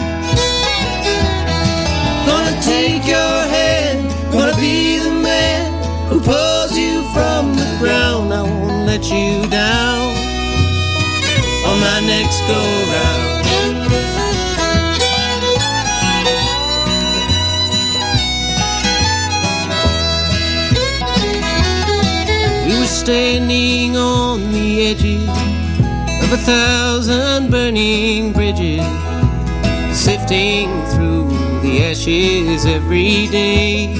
[2.24, 5.66] Gonna take your hand, gonna be the man
[6.08, 8.32] who pulls you from the ground.
[8.32, 10.16] I won't let you down
[11.66, 12.60] on my next go
[12.94, 13.26] round.
[22.66, 25.47] We were standing on the edges
[26.30, 28.84] of a thousand burning bridges,
[29.96, 31.28] sifting through
[31.62, 33.94] the ashes every day.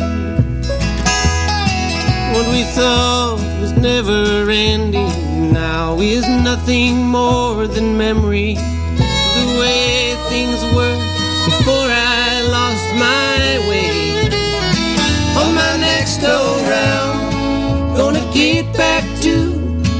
[2.34, 10.60] What we thought was never ending now is nothing more than memory the way things
[10.74, 10.98] were
[11.46, 13.40] before I lost my
[13.70, 14.28] way.
[15.40, 16.36] On my next go
[16.74, 19.34] round, gonna get back to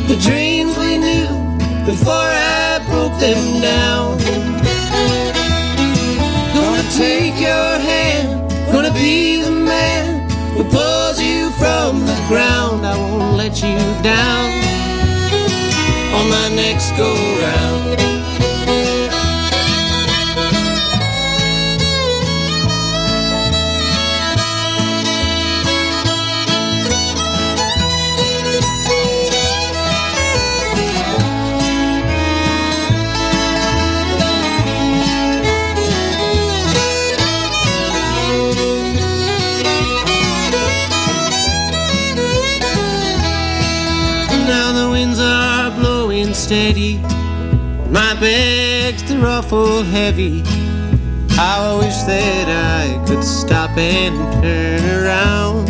[0.09, 0.48] the knew
[1.89, 4.19] before I broke them down.
[6.53, 8.29] Gonna take your hand,
[8.71, 12.85] gonna be the man who pulls you from the ground.
[12.85, 14.47] I won't let you down
[16.17, 17.11] on my next go
[17.41, 18.18] round.
[48.21, 50.41] Bags they're awful heavy.
[51.31, 55.67] How I wish that I could stop and turn around.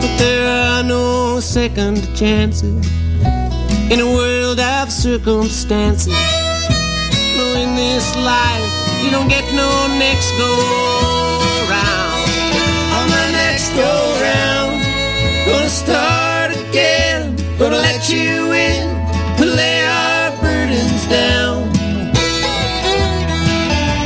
[0.00, 2.86] But there are no second chances
[3.90, 6.14] in a world of circumstances.
[7.36, 9.68] No, in this life, you don't get no
[9.98, 10.50] next go
[11.68, 12.30] round.
[12.96, 13.90] On my next go
[14.22, 14.80] round,
[15.46, 19.03] gonna start again, gonna let you in,
[21.08, 21.70] down.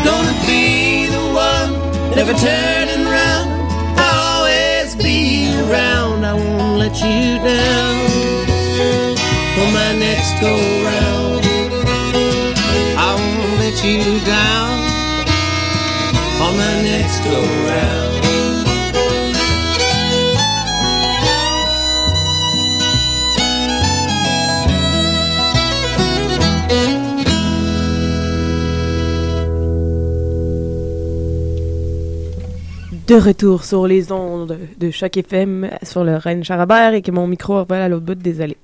[0.05, 1.71] Gonna be the one,
[2.17, 3.49] never turning round.
[3.99, 7.95] I'll always be around, I won't let you down.
[9.61, 10.55] On my next go
[10.91, 11.45] round,
[13.07, 14.75] I won't let you down.
[16.45, 18.08] On my next go round.
[33.09, 37.27] De retour sur les ondes de Choc FM sur le Reine Charabert et que mon
[37.27, 38.57] micro revole à l'autre bout, désolé.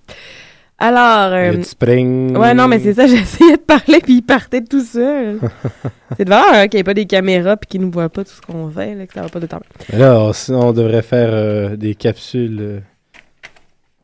[0.78, 1.32] Alors.
[1.32, 2.36] euh, Le spring.
[2.36, 5.38] Ouais, non, mais c'est ça, j'essayais de parler puis il partait tout seul.
[6.18, 8.22] c'est de voir hein, qu'il n'y ait pas des caméras puis qu'ils nous voient pas
[8.22, 9.62] tout ce qu'on fait, là, que ça va pas de temps.
[9.94, 12.80] Là, on- sinon, on devrait faire euh, des capsules euh,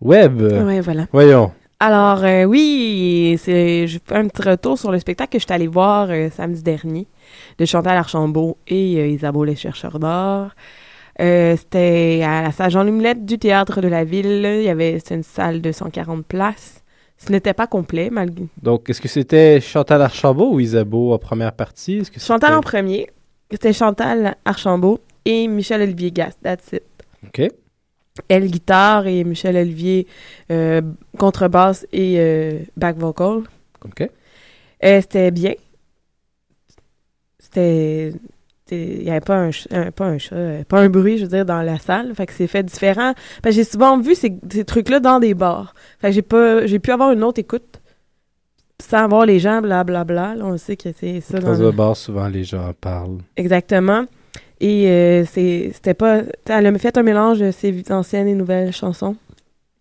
[0.01, 0.41] web.
[0.41, 1.07] Ouais, voilà.
[1.13, 1.53] Voyons.
[1.83, 5.53] Alors, euh, oui, c'est, je fais un petit retour sur le spectacle que je suis
[5.53, 7.07] allée voir euh, samedi dernier
[7.59, 10.51] de Chantal Archambault et euh, Isabeau les chercheurs d'or.
[11.21, 14.45] Euh, c'était à la salle Jean Lumelette du Théâtre de la Ville.
[14.59, 16.85] Il y avait, c'était une salle de 140 places.
[17.17, 18.45] Ce n'était pas complet, malgré...
[18.63, 22.03] Donc, est-ce que c'était Chantal Archambault ou Isabeau en première partie?
[22.13, 23.09] Que Chantal en premier.
[23.51, 26.39] C'était Chantal Archambault et Michel Olivier Gast.
[26.43, 26.83] That's it.
[27.27, 27.51] OK.
[28.29, 30.07] Elle guitare et Michel Olivier
[30.51, 30.83] euh,
[31.19, 33.43] contrebasse et euh, back vocal.
[33.85, 34.03] OK.
[34.03, 35.55] Euh, c'était bien.
[37.39, 38.13] C'était.
[38.73, 40.37] Il n'y avait pas un, pas un chat,
[40.69, 42.15] pas un bruit, je veux dire, dans la salle.
[42.15, 43.15] Fait que c'est fait différent.
[43.49, 45.75] J'ai souvent vu ces, ces trucs-là dans des bars.
[45.99, 47.81] Fait que j'ai pas, j'ai pu avoir une autre écoute
[48.81, 50.37] sans voir les gens, blablabla.
[50.37, 51.41] Là, on sait que c'est ça.
[51.41, 53.19] Dans Dans le- un bar, souvent, les gens en parlent.
[53.37, 54.05] Exactement.
[54.61, 56.21] Et euh, c'est- c'était pas.
[56.49, 59.17] Elle a fait un mélange de ses anciennes et nouvelles chansons.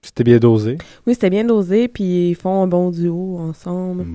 [0.01, 0.77] C'était bien dosé.
[1.05, 4.05] Oui, c'était bien dosé, puis ils font un bon duo ensemble.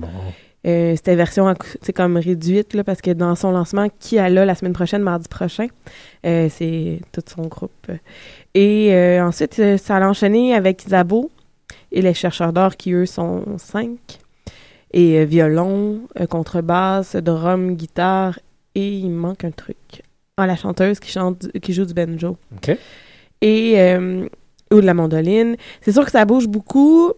[0.65, 4.45] Euh, c'était version t'sais, comme réduite, là, parce que dans son lancement, qui a là
[4.45, 5.67] la semaine prochaine, mardi prochain,
[6.25, 7.91] euh, c'est tout son groupe.
[8.55, 11.29] Et euh, ensuite, ça a enchaîné avec Isabeau
[11.91, 13.99] et les chercheurs d'or, qui eux sont cinq.
[14.91, 16.01] Et violon,
[16.31, 18.39] contrebasse, drum, guitare,
[18.73, 20.01] et il manque un truc.
[20.37, 22.37] Ah, la chanteuse qui chante, qui joue du banjo.
[22.57, 22.77] OK.
[23.41, 24.27] Et, euh,
[24.71, 25.55] ou de la mandoline.
[25.81, 27.11] C'est sûr que ça bouge beaucoup.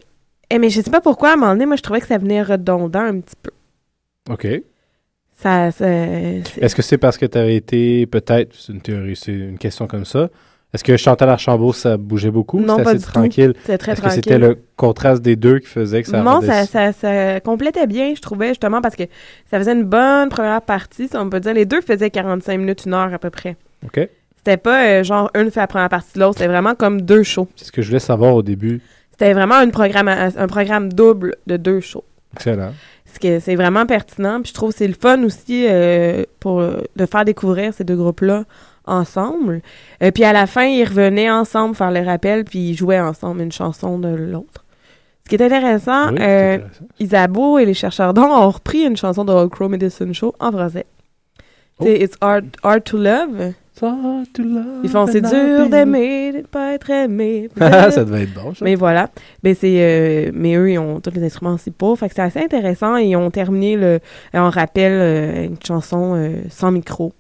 [0.50, 2.18] Eh, mais je sais pas pourquoi, à un moment donné, moi, je trouvais que ça
[2.18, 3.52] venait redondant un petit peu.
[4.30, 4.48] OK.
[5.40, 9.58] Ça, Est-ce que c'est parce que tu avais été, peut-être, c'est une théorie, c'est une
[9.58, 10.30] question comme ça,
[10.74, 12.60] Est-ce que Chantal Archambault, ça bougeait beaucoup?
[12.60, 13.12] Non, C'était pas assez du tout.
[13.12, 13.54] tranquille.
[13.62, 14.24] C'était très Est-ce que tranquille.
[14.26, 18.14] c'était le contraste des deux qui faisait que ça non, ça, ça, ça complétait bien,
[18.16, 19.04] je trouvais, justement, parce que
[19.50, 21.54] ça faisait une bonne première partie, si on peut dire.
[21.54, 23.56] Les deux faisaient 45 minutes, une heure à peu près.
[23.86, 24.08] OK.
[24.38, 27.24] C'était pas euh, genre une fait la première partie de l'autre, c'était vraiment comme deux
[27.24, 27.48] shows.
[27.56, 28.82] C'est ce que je voulais savoir au début.
[29.12, 32.04] C'était vraiment une programme, un programme double de deux shows.
[32.36, 32.74] Excellent.
[33.14, 34.42] Ce que c'est vraiment pertinent.
[34.42, 37.96] Puis je trouve que c'est le fun aussi euh, pour de faire découvrir ces deux
[37.96, 38.44] groupes-là
[38.88, 39.62] ensemble.
[40.02, 43.42] Euh, puis à la fin, ils revenaient ensemble faire le rappel, puis ils jouaient ensemble
[43.42, 44.66] une chanson de l'autre.
[45.24, 46.86] Ce qui est intéressant, Oui, euh, intéressant.
[47.00, 50.52] Isabeau et les chercheurs d'or ont repris une chanson de Old Crow Medicine Show en
[50.52, 50.86] français.
[51.80, 51.84] Oh.
[51.84, 53.54] C'est It's hard, hard to Love.
[54.84, 57.50] Ils font C'est dur d'aimer, de pas être aimé.
[57.58, 58.66] ça devait être bon, ça.
[58.66, 59.10] Mais voilà.
[59.44, 61.96] Mais c'est euh, mais eux ils ont tous les instruments aussi pas.
[61.96, 64.00] Fait que c'est assez intéressant ils ont terminé le
[64.34, 67.14] on rappelle euh, une chanson euh, sans micro.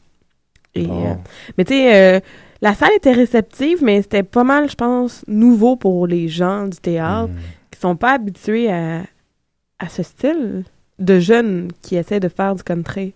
[0.85, 1.13] Et, euh,
[1.57, 2.19] mais tu sais euh,
[2.61, 6.77] la salle était réceptive mais c'était pas mal je pense nouveau pour les gens du
[6.77, 7.37] théâtre Hmm.
[7.71, 9.01] qui sont pas habitués à
[9.79, 10.63] à ce style
[10.97, 13.13] de jeunes qui essaient de faire du country.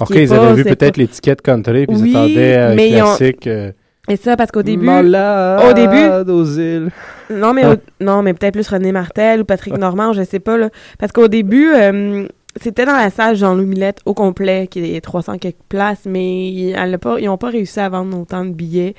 [0.00, 2.56] OK, qui est ils pas- avaient vu peut-être pas- l'étiquette country, puis Oui, ils attendaient
[2.56, 3.46] un mais ont- classique.
[3.46, 3.72] euh,
[4.08, 6.88] Et ça parce qu'au début Malade au début aux îles.
[7.28, 10.56] Non, mais, au- non, mais peut-être plus René Martel ou Patrick Normand, je sais pas,
[10.56, 10.70] là.
[10.98, 12.26] Parce qu'au début, euh,
[12.60, 17.18] c'était dans la salle Jean-Louis Millette au complet, qui est 300 quelques places, mais pas,
[17.20, 18.94] ils n'ont pas réussi à vendre autant de billets.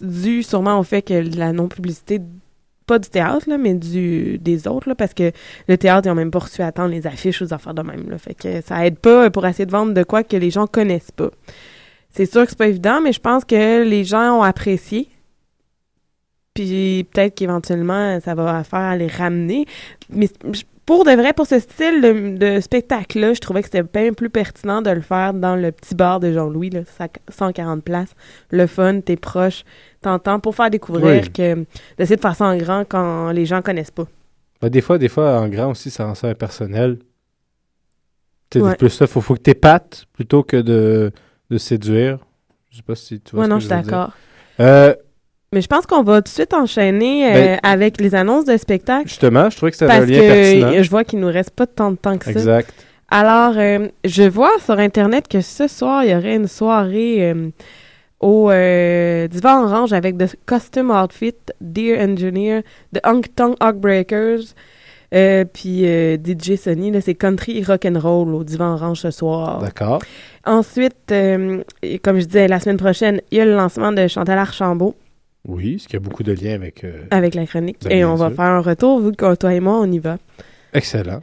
[0.00, 2.20] Dû sûrement au fait que la non-publicité,
[2.86, 5.30] pas du théâtre, là, mais du, des autres, là, parce que
[5.68, 8.10] le théâtre, ils ont même pas reçu à attendre les affiches aux affaires de même,
[8.10, 8.18] là.
[8.18, 11.12] Fait que ça aide pas pour essayer de vendre de quoi que les gens connaissent
[11.12, 11.30] pas.
[12.10, 15.08] C'est sûr que c'est pas évident, mais je pense que les gens ont apprécié.
[16.54, 19.64] Puis peut-être qu'éventuellement, ça va faire à les ramener.
[20.10, 20.64] Mais c-
[20.96, 24.28] pour de vrai, pour ce style de, de spectacle-là, je trouvais que c'était bien plus
[24.30, 28.14] pertinent de le faire dans le petit bar de Jean-Louis, là, ça- 140 places.
[28.50, 29.64] Le fun, t'es proche,
[30.00, 31.32] t'entends, pour faire découvrir Oui.
[31.32, 31.64] que
[31.96, 34.04] d'essayer de faire ça en grand quand les gens connaissent pas.
[34.60, 36.98] Ben, des fois, des fois, en grand aussi, ça rend ça impersonnel.
[38.52, 38.76] Sais, Ouais.
[38.76, 41.10] plus ça, faut, faut que t'épates plutôt que de,
[41.50, 42.18] de séduire.
[42.70, 44.12] Je sais pas si tu vois Ouais, ce non, que je je suis d'accord.
[44.60, 44.94] Euh,
[45.52, 48.56] Mais je pense qu'on va tout de suite enchaîner euh, Ben, avec les annonces de
[48.56, 49.08] spectacle.
[49.08, 50.82] justement, je trouvais que c'était un lien pertinent.
[50.82, 52.30] je vois qu'il nous reste pas tant de temps que ça.
[52.32, 52.72] Exact.
[53.10, 57.50] Alors, euh, je vois sur Internet que ce soir, il y aurait une soirée euh,
[58.20, 62.62] au euh, Divan Orange avec The Custom Outfit, Dear Engineer,
[62.94, 64.54] The Hong Tong Breakers,
[65.14, 66.90] euh, puis euh, DJ Sony.
[67.02, 69.58] C'est country rock and roll au Divan Orange ce soir.
[69.58, 69.98] D'accord.
[70.46, 71.62] Ensuite, euh,
[72.02, 74.94] comme je disais, la semaine prochaine, il y a le lancement de Chantal Archambault
[75.46, 76.84] Oui, ce qui a beaucoup de liens avec.
[76.84, 77.78] euh, avec la chronique.
[77.90, 80.18] Et on va faire un retour, vu que toi et moi, on y va.
[80.72, 81.20] Excellent.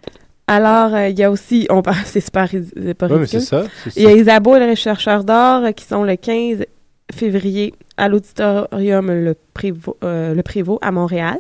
[0.50, 2.50] Alors, euh, il y a aussi, on parle, c'est super,
[2.98, 3.66] pas Oui, mais c'est ça.
[3.96, 4.14] Il y a.
[4.14, 6.66] Isabeau et les chercheurs d'or euh, qui sont le 15
[7.14, 11.38] février à l'auditorium le, Prévost, euh, le Prévost à Montréal.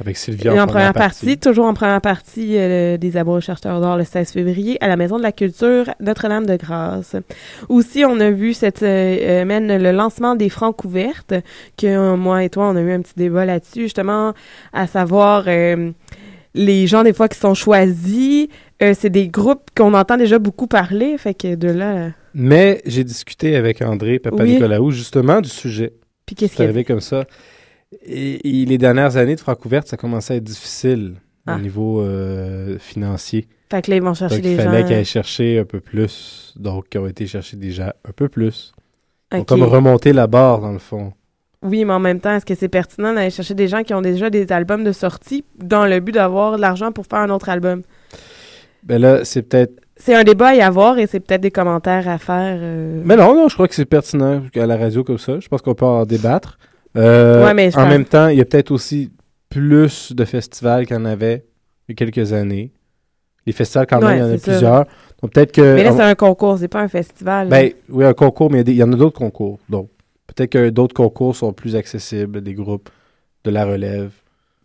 [0.00, 3.96] Avec Sylvia Et en première partie, toujours en première partie euh, des les chercheurs d'or
[3.96, 7.16] le 16 février à la Maison de la Culture Notre-Dame-de-Grâce.
[7.68, 11.34] Aussi, on a vu cette euh, semaine le lancement des francs ouvertes,
[11.76, 14.32] que euh, moi et toi, on a eu un petit débat là-dessus, justement,
[14.72, 15.46] à savoir
[16.54, 18.48] les gens des fois qui sont choisis.
[18.82, 22.10] euh, c'est des groupes qu'on entend déjà beaucoup parler, fait que de là...
[22.34, 24.60] Mais j'ai discuté avec André Papa Oui.
[24.90, 25.92] Justement du sujet.
[26.26, 27.24] Puis qu'est-ce qu'il y a arrivé comme ça.
[28.06, 31.14] Et, et les dernières années de Francouverte, ça commençait à être difficile
[31.46, 31.56] Ah.
[31.56, 33.48] au niveau euh, financier.
[33.70, 34.86] Fait que là, ils vont chercher Donc, des il fallait gens.
[34.86, 36.54] qu'ils aillent chercher un peu plus.
[36.58, 38.72] Donc, ils ont été chercher déjà un peu plus.
[39.32, 39.48] Ils ont Ok.
[39.48, 41.12] comme remonter la barre, dans le fond.
[41.62, 44.02] Oui, mais en même temps, est-ce que c'est pertinent d'aller chercher des gens qui ont
[44.02, 47.48] déjà des albums de sortie dans le but d'avoir de l'argent pour faire un autre
[47.48, 47.82] album?
[48.82, 49.80] Ben là, c'est peut-être...
[49.96, 52.58] C'est un débat à y avoir et c'est peut-être des commentaires à faire.
[52.60, 53.00] euh.
[53.04, 55.38] Mais non, non, je crois que c'est pertinent à la radio comme ça.
[55.38, 56.58] Je pense qu'on peut en débattre.
[56.96, 59.10] Euh, Ouais, mais je en même temps, il y a peut-être aussi
[59.48, 61.44] plus de festivals qu'il y en avait
[61.88, 62.72] il y a quelques années.
[63.46, 64.50] Les festivals, quand même, Ouais, il y en a ça.
[64.52, 64.84] plusieurs.
[65.20, 65.74] Donc, peut-être que...
[65.74, 67.48] Mais là, c'est un concours, c'est pas un festival.
[67.48, 69.58] Ben, oui, un concours, mais il y y, en a d'autres concours.
[69.68, 69.90] Donc,
[70.28, 72.88] peut-être que d'autres concours sont plus accessibles, des groupes
[73.44, 74.12] de la relève.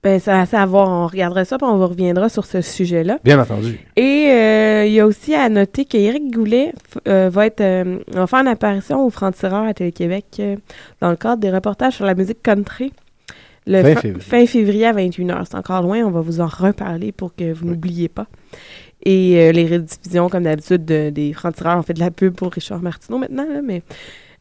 [0.07, 0.87] Ben, c'est assez à voir.
[0.89, 3.19] On regardera ça puis on vous reviendra sur ce sujet-là.
[3.25, 3.77] Bien entendu.
[3.97, 6.71] Et euh, il y a aussi à noter qu'Éric Goulet
[7.09, 10.41] euh, va être euh, va faire une apparition au Franc-Tireur à Télé-Québec
[11.01, 12.93] dans le cadre des reportages sur la musique country.
[13.65, 14.21] Le Fin février.
[14.21, 15.43] fin février à 21h.
[15.49, 18.27] C'est encore loin, on va vous en reparler pour que vous n'oubliez pas.
[19.03, 22.81] Et les rediffusions, comme d'habitude, de- des Francs-Tireurs, on fait de la pub pour Richard
[22.81, 23.81] Martineau maintenant, là, mais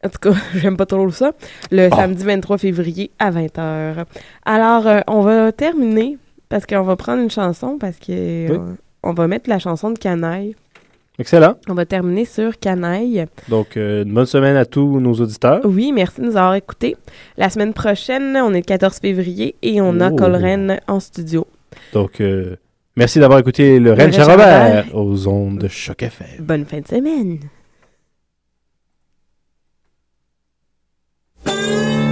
[0.04, 1.32] en tout cas, j'aime pas trop ça.
[1.70, 1.96] Le Ah.
[1.96, 4.04] samedi 23 février à 20h.
[4.44, 6.18] Alors, euh, on va terminer
[6.48, 8.58] parce qu'on va prendre une chanson parce que euh,
[9.02, 10.54] on va mettre la chanson de Canaille.
[11.18, 11.54] Excellent.
[11.68, 13.24] On va terminer sur Canaille.
[13.48, 15.60] Donc, euh, une bonne semaine à tous nos auditeurs.
[15.64, 16.94] Oui, merci de nous avoir écoutés.
[17.38, 20.16] La semaine prochaine, on est le 14 février et on a Oh.
[20.16, 21.46] Colren en studio.
[21.94, 22.22] Donc,
[22.96, 24.84] merci d'avoir écouté le Le Rennes Robert.
[24.94, 26.26] aux ondes de Choc FM.
[26.40, 27.38] Bonne fin de semaine.
[31.46, 32.05] Moi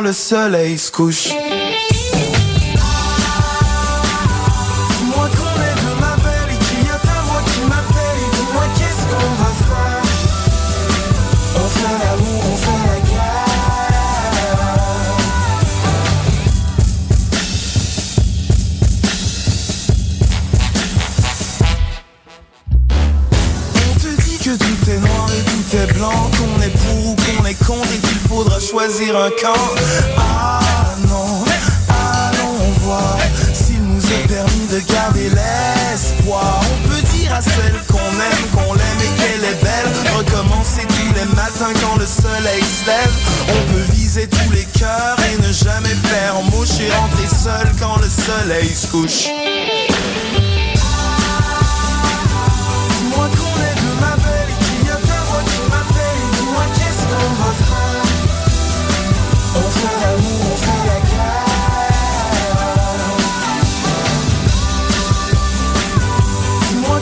[0.00, 1.34] le soleil se couche.